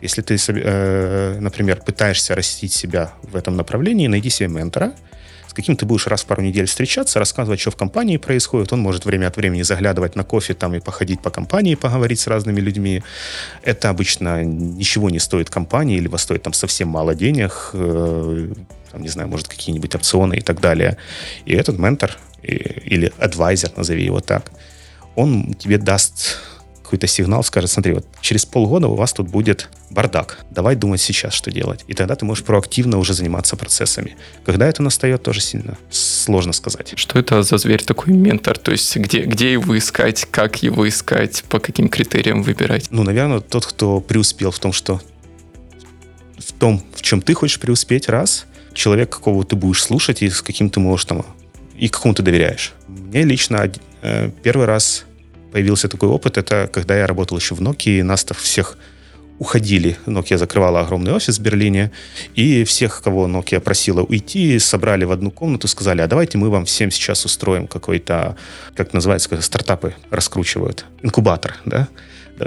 [0.00, 4.92] Если ты, э, например, пытаешься растить себя в этом направлении, найди себе ментора,
[5.48, 8.72] с каким ты будешь раз в пару недель встречаться, рассказывать, что в компании происходит.
[8.72, 12.26] Он может время от времени заглядывать на кофе там и походить по компании, поговорить с
[12.26, 13.02] разными людьми.
[13.62, 18.52] Это обычно ничего не стоит компании, либо стоит там совсем мало денег, э,
[18.92, 20.96] там, не знаю, может, какие-нибудь опционы и так далее.
[21.44, 24.52] И этот ментор или адвайзер, назови его так,
[25.16, 26.38] он тебе даст
[26.88, 31.34] какой-то сигнал, скажет, смотри, вот через полгода у вас тут будет бардак, давай думать сейчас,
[31.34, 31.84] что делать.
[31.86, 34.16] И тогда ты можешь проактивно уже заниматься процессами.
[34.46, 36.94] Когда это настает, тоже сильно сложно сказать.
[36.96, 38.56] Что это за зверь такой ментор?
[38.56, 42.86] То есть где, где его искать, как его искать, по каким критериям выбирать?
[42.90, 45.02] Ну, наверное, тот, кто преуспел в том, что
[46.38, 50.40] в том, в чем ты хочешь преуспеть, раз, человек, какого ты будешь слушать и с
[50.40, 51.26] каким ты можешь там
[51.76, 52.72] и какому ты доверяешь.
[52.88, 53.70] Мне лично
[54.00, 55.04] э, первый раз
[55.52, 58.78] появился такой опыт, это когда я работал еще в Nokia, и нас всех
[59.38, 59.96] уходили.
[60.06, 61.92] Nokia закрывала огромный офис в Берлине,
[62.34, 66.64] и всех, кого Nokia просила уйти, собрали в одну комнату, сказали, а давайте мы вам
[66.64, 68.36] всем сейчас устроим какой-то,
[68.74, 71.88] как называется, стартапы раскручивают, инкубатор, да?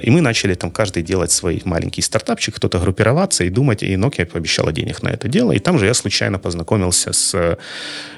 [0.02, 4.26] И мы начали там каждый делать свой маленький стартапчик, кто-то группироваться и думать, и Nokia
[4.26, 5.52] пообещала денег на это дело.
[5.52, 7.58] И там же я случайно познакомился с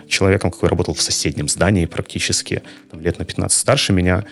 [0.07, 4.23] человеком, который работал в соседнем здании практически, там, лет на 15 старше меня,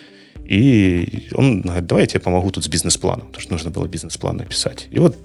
[0.51, 4.35] и он говорит, давай я тебе помогу тут с бизнес-планом, потому что нужно было бизнес-план
[4.35, 4.89] написать.
[4.91, 5.15] И вот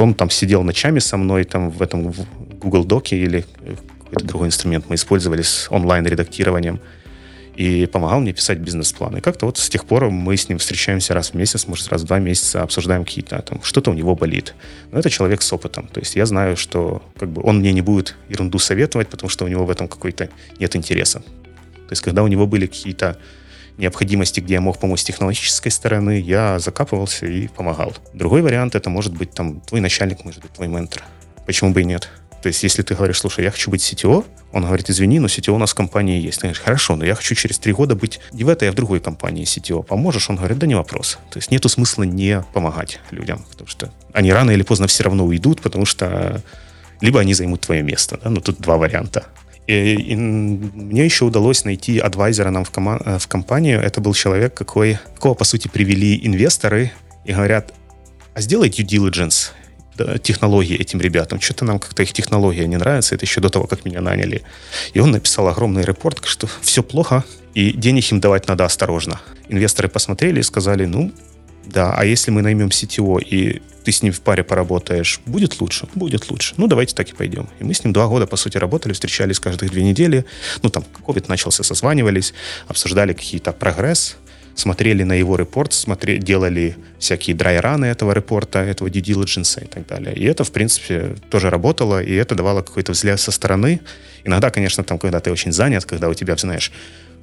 [0.00, 2.12] он там сидел ночами со мной там в этом
[2.60, 3.44] Google Доке или
[4.00, 6.80] какой-то другой инструмент мы использовали с онлайн-редактированием
[7.54, 9.18] и помогал мне писать бизнес-план.
[9.18, 12.02] И как-то вот с тех пор мы с ним встречаемся раз в месяц, может, раз
[12.02, 14.54] в два месяца, обсуждаем какие-то там, что-то у него болит.
[14.90, 15.86] Но это человек с опытом.
[15.86, 19.44] То есть я знаю, что как бы он мне не будет ерунду советовать, потому что
[19.44, 21.20] у него в этом какой-то нет интереса.
[21.20, 23.18] То есть когда у него были какие-то
[23.78, 27.94] необходимости, где я мог помочь с технологической стороны, я закапывался и помогал.
[28.12, 31.02] Другой вариант это может быть там твой начальник, может быть твой ментор.
[31.46, 32.10] Почему бы и нет?
[32.42, 35.52] То есть, если ты говоришь, слушай, я хочу быть CTO, он говорит, извини, но CTO
[35.52, 36.40] у нас в компании есть.
[36.40, 38.74] Ты говоришь, хорошо, но я хочу через три года быть не в этой, а в
[38.74, 39.82] другой компании CTO.
[39.82, 40.30] Поможешь?
[40.30, 41.18] Он говорит, да не вопрос.
[41.30, 45.26] То есть, нету смысла не помогать людям, потому что они рано или поздно все равно
[45.26, 46.42] уйдут, потому что
[47.00, 48.18] либо они займут твое место.
[48.22, 48.30] Да?
[48.30, 49.26] Ну, тут два варианта.
[49.68, 53.80] И, и мне еще удалось найти адвайзера нам в, кома- э, в компанию.
[53.80, 56.90] Это был человек, какой, какого, по сути, привели инвесторы
[57.26, 57.74] и говорят,
[58.34, 59.52] а сделай due diligence
[60.22, 61.40] технологии этим ребятам.
[61.40, 63.14] Что-то нам как-то их технология не нравится.
[63.14, 64.42] Это еще до того, как меня наняли.
[64.94, 69.20] И он написал огромный репорт, что все плохо, и денег им давать надо осторожно.
[69.48, 71.12] Инвесторы посмотрели и сказали, ну,
[71.66, 75.88] да, а если мы наймем CTO, и ты с ним в паре поработаешь, будет лучше?
[75.94, 76.52] Будет лучше.
[76.58, 77.48] Ну, давайте так и пойдем.
[77.58, 80.26] И мы с ним два года, по сути, работали, встречались каждые две недели.
[80.62, 82.34] Ну, там, ковид начался, созванивались,
[82.66, 84.16] обсуждали какие-то прогресс,
[84.54, 89.86] смотрели на его репорт, смотрели, делали всякие драйраны этого репорта, этого due diligence и так
[89.86, 90.14] далее.
[90.14, 93.80] И это, в принципе, тоже работало, и это давало какой-то взгляд со стороны.
[94.22, 96.72] Иногда, конечно, там, когда ты очень занят, когда у тебя, знаешь,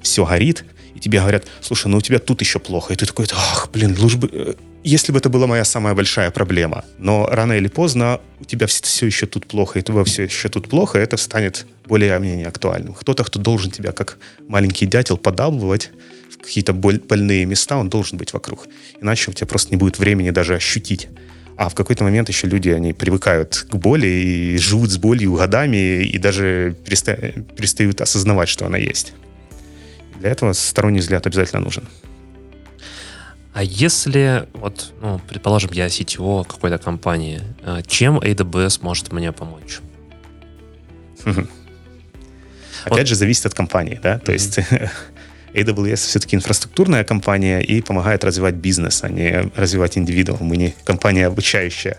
[0.06, 2.92] все горит, и тебе говорят, слушай, ну у тебя тут еще плохо.
[2.94, 4.30] И ты такой, ах, блин, лучше бы...
[4.32, 4.54] Э,
[4.84, 6.84] если бы это была моя самая большая проблема.
[6.98, 10.48] Но рано или поздно у тебя все, все еще тут плохо, и тебе все еще
[10.48, 12.94] тут плохо, это станет более-менее актуальным.
[12.94, 15.90] Кто-то, кто должен тебя как маленький дятел подалбывать,
[16.40, 18.68] какие-то больные места, он должен быть вокруг.
[19.00, 21.08] Иначе у тебя просто не будет времени даже ощутить.
[21.56, 26.04] А в какой-то момент еще люди, они привыкают к боли и живут с болью годами
[26.04, 29.14] и даже переста- перестают осознавать, что она есть.
[30.20, 31.88] Для этого сторонний взгляд обязательно нужен.
[33.54, 39.80] А если, вот, ну, предположим, я CTO какой-то компании, э, чем AWS может мне помочь?
[41.24, 41.48] Опять
[42.84, 43.06] вот.
[43.08, 44.58] же, зависит от компании, да, то есть
[45.54, 50.42] AWS все-таки инфраструктурная компания и помогает развивать бизнес, а не развивать индивидуум.
[50.42, 51.96] Мы не компания обучающая.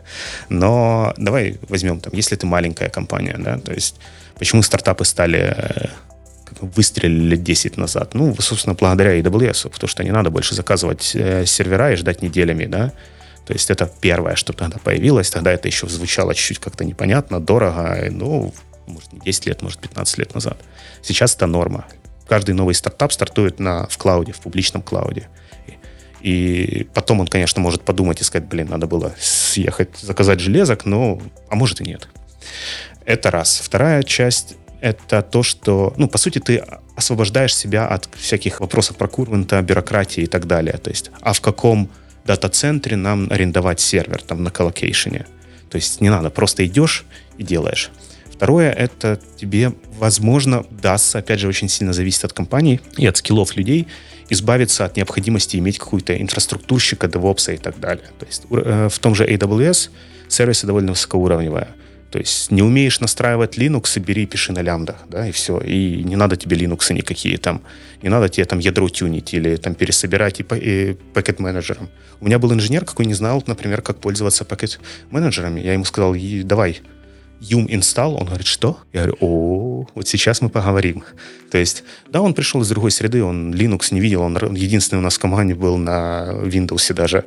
[0.49, 3.99] Но давай возьмем там, если ты маленькая компания, да, то есть
[4.38, 5.88] почему стартапы стали э,
[6.62, 8.14] выстрелили лет 10 назад?
[8.14, 12.66] Ну, собственно, благодаря AWS, потому что не надо больше заказывать э, сервера и ждать неделями,
[12.66, 12.91] да.
[13.45, 15.30] То есть это первое, что тогда появилось.
[15.30, 18.08] Тогда это еще звучало чуть-чуть как-то непонятно, дорого.
[18.12, 18.53] Ну,
[18.88, 20.58] может, не 10 лет, может, 15 лет назад.
[21.01, 21.86] Сейчас это норма
[22.28, 25.28] каждый новый стартап стартует на, в клауде, в публичном клауде.
[26.22, 31.22] И потом он, конечно, может подумать и сказать, блин, надо было съехать, заказать железок, но,
[31.49, 32.10] а может и нет.
[33.05, 33.62] Это раз.
[33.64, 36.63] Вторая часть— это то, что, ну, по сути, ты
[36.95, 40.78] освобождаешь себя от всяких вопросов прокурмента, бюрократии и так далее.
[40.78, 41.89] То есть, а в каком
[42.25, 45.25] дата-центре нам арендовать сервер там на коллокейшене?
[45.69, 47.05] То есть не надо, просто идешь
[47.38, 47.91] и делаешь.
[48.32, 53.55] Второе, это тебе, возможно, дастся, опять же, очень сильно зависит от компании и от скиллов
[53.55, 53.88] людей,
[54.30, 58.05] избавиться от необходимости иметь какую-то инфраструктурщика, девопса и так далее.
[58.19, 59.89] То есть э, в том же AWS
[60.28, 61.69] сервисы довольно высокоуровневые.
[62.12, 65.60] То есть не умеешь настраивать Linux, бери, пиши на лямбдах, да, и все.
[65.60, 67.62] И не надо тебе Linux никакие там,
[68.01, 71.89] не надо тебе там ядро тюнить или там пересобирать и, и пакет менеджером.
[72.22, 74.80] У меня был инженер, какой не знал, например, как пользоваться пакет
[75.12, 75.60] менеджерами.
[75.60, 76.82] Я ему сказал, давай,
[77.41, 78.80] Yum install, он говорит, что?
[78.93, 81.03] Я говорю, о, вот сейчас мы поговорим.
[81.51, 85.03] То есть, да, он пришел из другой среды, он Linux не видел, он единственный у
[85.03, 87.26] нас в команде был на Windows даже.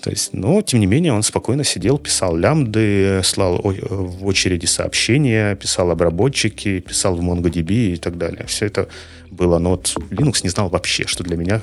[0.00, 5.54] То есть, но, тем не менее, он спокойно сидел, писал лямбды, слал в очереди сообщения,
[5.56, 8.44] писал обработчики, писал в MongoDB и так далее.
[8.46, 8.88] Все это
[9.30, 11.62] было, но вот Linux не знал вообще, что для меня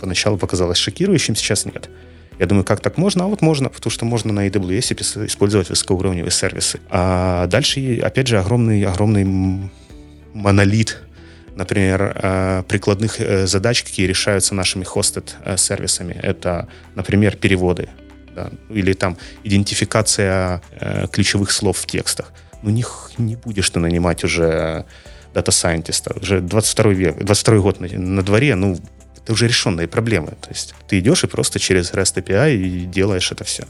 [0.00, 1.88] поначалу показалось шокирующим, сейчас нет.
[2.38, 3.24] Я думаю, как так можно?
[3.24, 6.80] А вот можно, потому что можно на AWS использовать высокоуровневые сервисы.
[6.90, 9.70] А дальше, опять же, огромный, огромный
[10.32, 11.03] монолит
[11.56, 16.14] например, э, прикладных э, задач, какие решаются нашими хостед э.
[16.22, 17.88] Это, например, переводы
[18.34, 20.60] да, или там идентификация
[21.12, 22.32] ключевых слов в текстах.
[22.62, 24.84] Ну, них не будешь ты нанимать уже
[25.34, 26.14] дата-сайентиста.
[26.20, 28.78] Уже 22 век, 22 год на, на дворе, ну,
[29.16, 30.32] это уже решенные проблемы.
[30.40, 33.64] То есть ты идешь и просто через REST API и делаешь это все.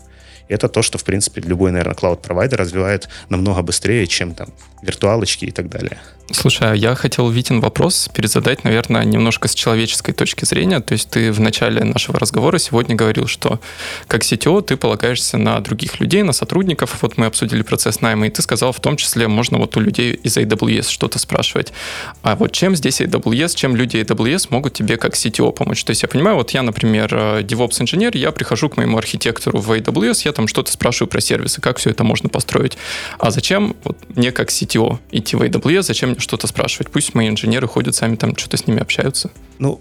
[0.48, 4.48] И это то, что, в принципе, любой, наверное, cloud -провайдер развивает намного быстрее, чем там
[4.82, 5.98] виртуалочки и так далее.
[6.32, 10.80] Слушай, а я хотел Витин вопрос перезадать, наверное, немножко с человеческой точки зрения.
[10.80, 13.60] То есть ты в начале нашего разговора сегодня говорил, что
[14.08, 16.96] как CTO ты полагаешься на других людей, на сотрудников.
[17.02, 20.14] Вот мы обсудили процесс найма, и ты сказал, в том числе можно вот у людей
[20.14, 21.74] из AWS что-то спрашивать.
[22.22, 25.84] А вот чем здесь AWS, чем люди AWS могут тебе как CTO помочь?
[25.84, 29.70] То есть я понимаю, вот я, например, э, DevOps-инженер, я прихожу к моему архитектору в
[29.70, 32.78] AWS, я там что-то спрашиваю про сервисы, как все это можно построить.
[33.18, 36.90] А зачем вот мне как CTO идти в AWS, зачем что-то спрашивать.
[36.90, 39.30] Пусть мои инженеры ходят сами там, что-то с ними общаются.
[39.58, 39.80] Ну,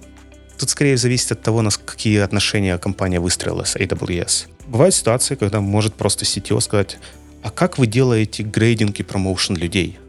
[0.57, 4.47] тут скорее зависит от того, на какие отношения компания выстроила с AWS.
[4.67, 6.97] Бывают ситуации, когда может просто CTO сказать,
[7.41, 9.99] а как вы делаете грейдинг и промоушен людей?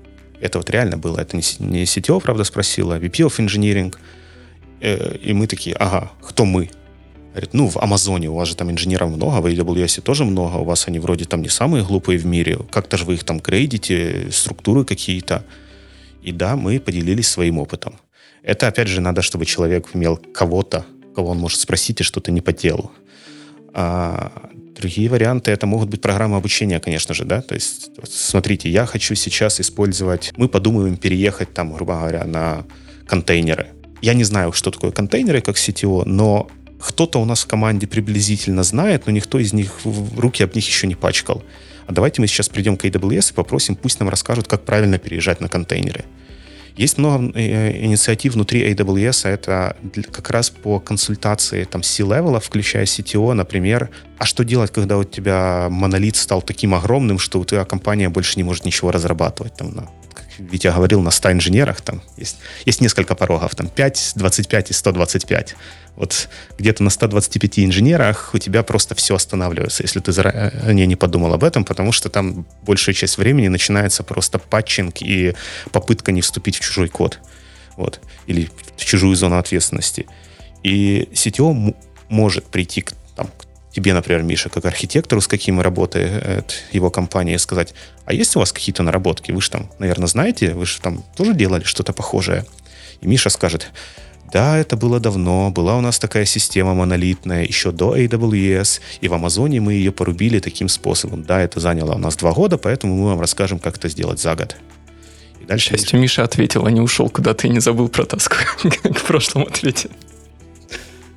[0.40, 1.20] Это вот реально было.
[1.20, 1.42] Это не
[1.84, 3.94] CTO, правда, спросила, а VP of Engineering.
[4.80, 6.70] Э, и мы такие, ага, кто мы?
[7.32, 10.64] Говорит, ну, в Амазоне у вас же там инженеров много, в AWS тоже много, у
[10.64, 14.28] вас они вроде там не самые глупые в мире, как-то же вы их там грейдите,
[14.30, 15.44] структуры какие-то.
[16.24, 18.00] И да, мы поделились своим опытом.
[18.42, 22.40] Это, опять же, надо, чтобы человек имел кого-то, кого он может спросить и что-то не
[22.40, 22.90] по делу.
[23.74, 27.42] А другие варианты это могут быть программы обучения, конечно же, да.
[27.42, 32.64] То есть, смотрите, я хочу сейчас использовать, мы подумаем переехать там, грубо говоря, на
[33.06, 33.68] контейнеры.
[34.00, 36.48] Я не знаю, что такое контейнеры как CTO, но
[36.80, 39.72] кто-то у нас в команде приблизительно знает, но никто из них
[40.16, 41.42] руки об них еще не пачкал.
[41.86, 45.40] А давайте мы сейчас придем к AWS и попросим, пусть нам расскажут, как правильно переезжать
[45.40, 46.04] на контейнеры.
[46.76, 49.76] Есть много э, инициатив внутри AWS, это
[50.10, 53.90] как раз по консультации там C-level, включая CTO, например.
[54.18, 58.34] А что делать, когда у тебя монолит стал таким огромным, что у тебя компания больше
[58.36, 59.54] не может ничего разрабатывать?
[59.54, 59.88] Там, на,
[60.38, 65.56] Витя говорил, на 100 инженерах там есть, есть несколько порогов, там 5, 25 и 125
[65.96, 66.28] вот
[66.58, 71.44] где-то на 125 инженерах у тебя просто все останавливается, если ты заранее не подумал об
[71.44, 75.34] этом, потому что там большая часть времени начинается просто патчинг и
[75.70, 77.20] попытка не вступить в чужой код.
[77.76, 78.00] Вот.
[78.26, 80.06] Или в чужую зону ответственности.
[80.62, 81.76] И CTO
[82.08, 87.38] может прийти к, там, к тебе, например, Миша, как архитектору, с каким работает его компания,
[87.38, 89.32] сказать, а есть у вас какие-то наработки?
[89.32, 92.46] Вы же там, наверное, знаете, вы же там тоже делали что-то похожее.
[93.00, 93.72] И Миша скажет,
[94.32, 99.14] да, это было давно, была у нас такая система монолитная еще до AWS, и в
[99.14, 101.24] Амазоне мы ее порубили таким способом.
[101.24, 104.36] Да, это заняло у нас два года, поэтому мы вам расскажем, как это сделать за
[104.36, 104.56] год.
[105.40, 105.70] И дальше...
[105.70, 108.36] К счастью, Миша ответил, а не ушел куда-то и не забыл про таску,
[108.82, 109.90] как в прошлом ответе.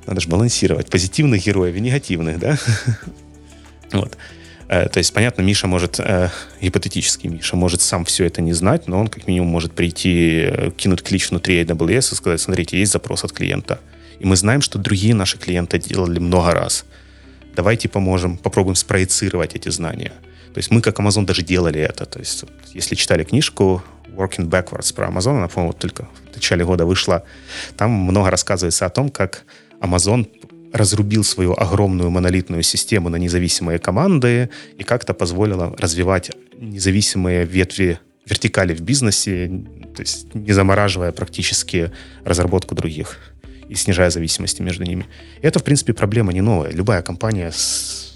[0.08, 2.58] Надо же балансировать позитивных героев и негативных, да?
[3.92, 4.16] Вот.
[4.68, 6.30] Э, то есть, понятно, Миша может, э,
[6.62, 10.70] гипотетически Миша, может сам все это не знать, но он как минимум может прийти, э,
[10.76, 13.80] кинуть клич внутри AWS и сказать, смотрите, есть запрос от клиента.
[14.18, 16.86] И мы знаем, что другие наши клиенты делали много раз.
[17.54, 20.12] Давайте поможем, попробуем спроецировать эти знания.
[20.54, 22.06] То есть мы, как Amazon, даже делали это.
[22.06, 23.82] То есть если читали книжку
[24.16, 27.24] Working Backwards про Amazon, она, по-моему, только в начале года вышла,
[27.76, 29.44] там много рассказывается о том, как
[29.80, 30.26] Amazon
[30.72, 38.74] разрубил свою огромную монолитную систему на независимые команды и как-то позволило развивать независимые ветви вертикали
[38.74, 39.50] в бизнесе,
[39.96, 41.90] то есть не замораживая практически
[42.24, 43.18] разработку других
[43.68, 45.06] и снижая зависимости между ними.
[45.40, 46.70] И это, в принципе, проблема не новая.
[46.70, 48.08] Любая компания с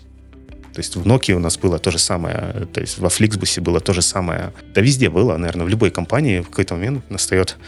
[0.72, 3.78] то есть в Nokia у нас было то же самое, то есть во Flixbus было
[3.80, 4.54] то же самое.
[4.74, 7.58] Да везде было, наверное, в любой компании в какой-то момент настает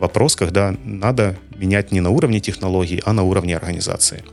[0.00, 4.24] вопрос, когда надо менять не на уровне технологий, а на уровне организации.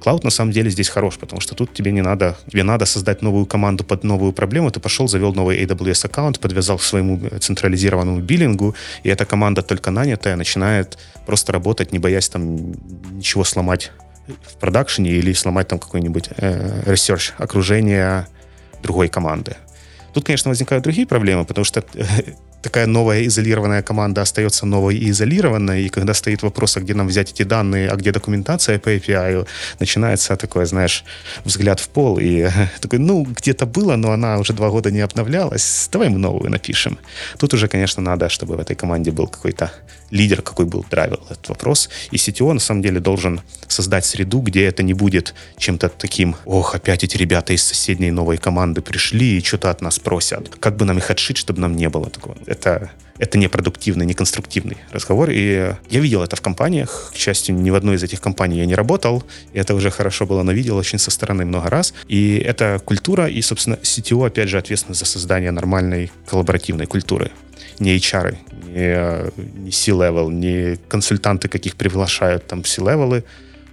[0.00, 3.22] Клауд на самом деле здесь хорош, потому что тут тебе не надо, тебе надо создать
[3.22, 4.70] новую команду под новую проблему.
[4.70, 9.90] Ты пошел, завел новый AWS аккаунт, подвязал к своему централизированному биллингу, и эта команда только
[9.90, 12.72] нанятая начинает просто работать, не боясь там
[13.16, 13.90] ничего сломать
[14.42, 18.26] в продакшене или сломать там какой-нибудь э, research окружение
[18.82, 19.56] другой команды.
[20.14, 22.04] Тут, конечно, возникают другие проблемы, потому что э,
[22.66, 27.06] такая новая изолированная команда остается новой и изолированной, и когда стоит вопрос, а где нам
[27.06, 29.46] взять эти данные, а где документация по API,
[29.78, 31.04] начинается такой, знаешь,
[31.44, 32.48] взгляд в пол, и
[32.80, 36.98] такой, ну, где-то было, но она уже два года не обновлялась, давай мы новую напишем.
[37.38, 39.70] Тут уже, конечно, надо, чтобы в этой команде был какой-то
[40.10, 44.64] лидер, какой был драйвер этот вопрос, и CTO, на самом деле, должен создать среду, где
[44.64, 49.44] это не будет чем-то таким, ох, опять эти ребята из соседней новой команды пришли и
[49.44, 50.56] что-то от нас просят.
[50.60, 55.30] Как бы нам их отшить, чтобы нам не было такого это, это непродуктивный, неконструктивный разговор.
[55.30, 57.10] И я видел это в компаниях.
[57.14, 59.22] К счастью, ни в одной из этих компаний я не работал.
[59.52, 61.94] И это уже хорошо было, но видел очень со стороны много раз.
[62.08, 67.30] И это культура, и, собственно, CTO, опять же, ответственна за создание нормальной коллаборативной культуры.
[67.78, 68.36] Не HR,
[68.68, 73.22] не, не C-level, не консультанты, каких приглашают там C-level,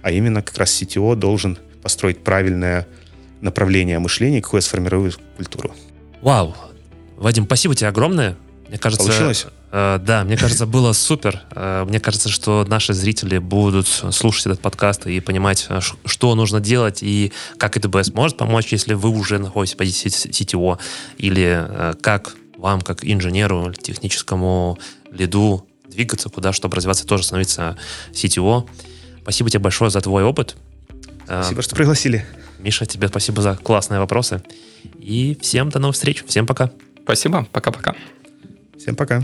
[0.02, 2.86] а именно как раз CTO должен построить правильное
[3.40, 5.74] направление мышления, какое сформирует культуру.
[6.22, 6.54] Вау!
[7.16, 8.36] Вадим, спасибо тебе огромное.
[8.68, 9.46] Мне кажется, Получилось?
[9.70, 11.42] Э, да, мне кажется, было супер.
[11.50, 16.60] Э, мне кажется, что наши зрители будут слушать этот подкаст и понимать, э, что нужно
[16.60, 20.78] делать и как AWS может помочь, если вы уже находитесь в позиции CTO,
[21.18, 24.78] или э, как вам, как инженеру, техническому
[25.10, 27.76] лиду двигаться куда, чтобы развиваться, тоже становиться
[28.12, 28.68] CTO.
[29.22, 30.56] Спасибо тебе большое за твой опыт.
[31.28, 32.26] Э, спасибо, что пригласили.
[32.58, 34.42] Миша, тебе спасибо за классные вопросы.
[34.98, 36.24] И всем до новых встреч.
[36.26, 36.70] Всем пока.
[37.04, 37.46] Спасибо.
[37.52, 37.94] Пока-пока.
[38.84, 39.22] Всем пока.